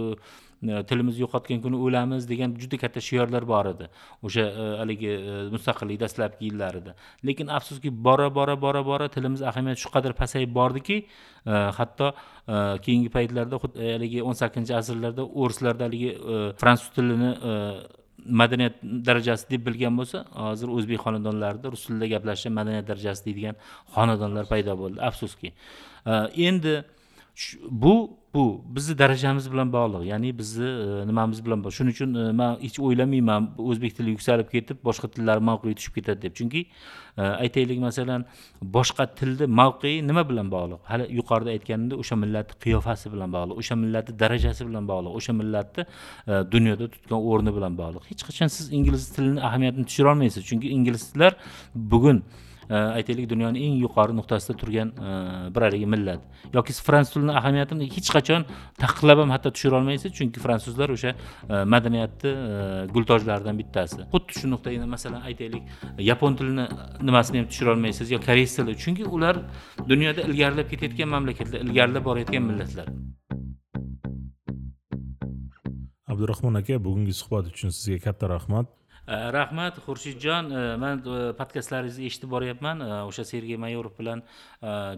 [0.62, 3.88] E, tilimizni yo'qotgan kuni o'lamiz degan juda katta shiorlar bor edi.
[4.26, 6.94] O'sha e, haligi e, mustaqillik dastlabki yillarida.
[7.26, 11.00] Lekin afsuski bora bora bora bora tilimiz ahamiyati shu qadar pasayib bordiki
[11.78, 12.12] hatto
[12.86, 16.14] keyingi paytlarda haligi o'n sakkizinchi asrlarda o'rislarda haligi
[16.60, 17.30] fransuz tilini
[18.40, 23.58] madaniyat darajasi deb bilgan bo'lsa hozir o'zbek xonadonlarida rus tilida gaplashishni madaniyat darajasi deydigan
[23.96, 25.54] xonadonlar paydo bo'ldi afsuski.
[26.48, 26.76] Endi
[27.70, 30.06] bu bu bizni darajamiz bilan bog'liq.
[30.06, 31.76] Ya'ni bizni e, nimamiz bilan bog'liq.
[31.76, 36.22] Shuning uchun e, man hech o'ylamayman o'zbek tili yuksalib ketib boshqa tillar mavqei tushib ketadi
[36.22, 36.34] deb.
[36.38, 36.60] Chunki
[37.18, 38.24] e, aytaylik masalan
[38.76, 40.80] boshqa tilni mavqei nima bilan bog'liq?
[40.90, 45.82] Hali yuqorida aytganimdek o'sha millatni qiyofasi bilan bog'liq o'sha millatni darajasi bilan bog'liq o'sha millatni
[46.30, 48.08] e, dunyoda tutgan o'rni bilan bog'liq.
[48.10, 51.32] Hech qachon siz ingliz tilini ahamiyatini tushirolmaysiz chunki inglizlar
[51.92, 52.24] bugun
[52.70, 56.20] Э, aytaylik dunyoni eng yuqori nuqtasida turgan э, bir haligi millat.
[56.54, 58.44] Yoki fransuz tilini ahamiyatini hech qachon
[58.82, 64.00] taqiqlab ham hatto tushira olmaysiz chunki fransuzlar o'sha e, madaniyatni e, gultojlaridan bittasi.
[64.14, 65.62] Xuddi shu nuqtai masalan aytaylik
[66.10, 69.36] yapon tilini e, nimasini ham tushira olmaysiz yo koreys tili chunki ular
[69.92, 72.86] dunyoda ilgarilab ketayotgan mamlakatlar ilgarilab borayotgan millatlar.
[76.12, 78.66] Abdurahmon aka bugungi suhbat uchun sizga katta rahmat.
[79.08, 81.02] Rahmat xurshidjon man
[81.38, 84.22] podkastlaringizni eshitib boryapman o'sha sergey mayorov bilan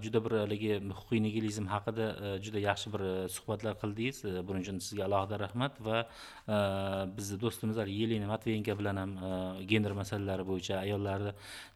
[0.04, 3.04] juda bir haligi huquqiy nigilizm haqida juda yaxshi bir
[3.36, 6.04] suhbatlar qildingiz buning uchun sizga alohida rahmat va
[6.46, 11.32] Э, bizni do'stimiz yelena matvenko bilan ham э, gender masalalari bo'yicha ayollarni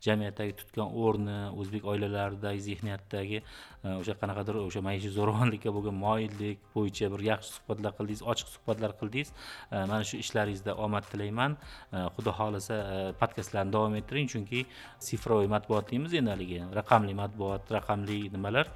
[0.06, 7.10] jamiyatdagi tutgan o'rni o'zbek oilalaridagi zehniyatdagi e, o'sha qanaqadir o'sha maishiy zo'ravonlikka bo'lgan moyillik bo'yicha
[7.14, 9.32] bir yaxshi suhbatlar qildingiz ochiq suhbatlar qildingiz.
[9.72, 11.56] E, mana shu ishlaringizda omad tilayman.
[11.92, 12.78] E, xudo xohlasa
[13.20, 14.64] podkastlarni davom ettiring chunki
[15.08, 18.66] sifroviy matbuot deymiz endi haligi raqamli matbuot raqamli nimalar.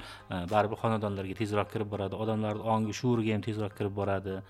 [0.54, 4.40] Baribir xonadonlarga tezroq kirib boradi odamlarni ongi shuuriga ham tezroq kirib boradi.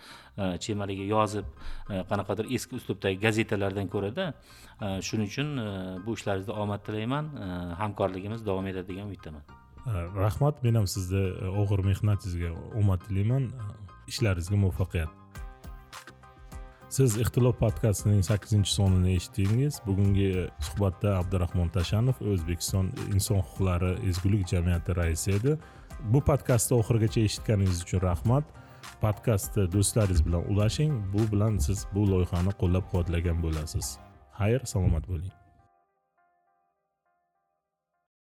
[0.64, 1.46] Chem haligi yozib
[1.90, 5.68] e, qanaqadir eski uslubdagi gazetalardan ko'rada e, shuning uchun e,
[6.06, 7.32] bu ishlaringizda omad tilayman
[7.80, 9.42] hamkorligimiz davom etadi degan umiddaman.
[10.16, 10.62] Rahmat.
[10.62, 11.24] Men ham sizni
[11.62, 13.50] og'ir mehnatingizga omad tilayman.
[14.12, 15.18] Ishlaringizga muvaffaqiyat.
[16.92, 19.78] Siz ixtilof podkastining sakkizinchi sonini eshitdingiz.
[19.86, 20.26] Bugungi
[20.66, 25.56] suhbatda abdurahmon tashanov o'zbekiston inson huquqlari ezgulik jamiyati raisi edi.
[26.12, 28.44] Bu podkastni oxirigacha eshitganingiz uchun rahmat.
[29.02, 33.86] Podkastni do'stlaringiz bilan ulashing bu bilan siz bu loyihani qo'llab quvvatlagan bo'lasiz.
[34.38, 35.41] Xayr salomat bo'ling.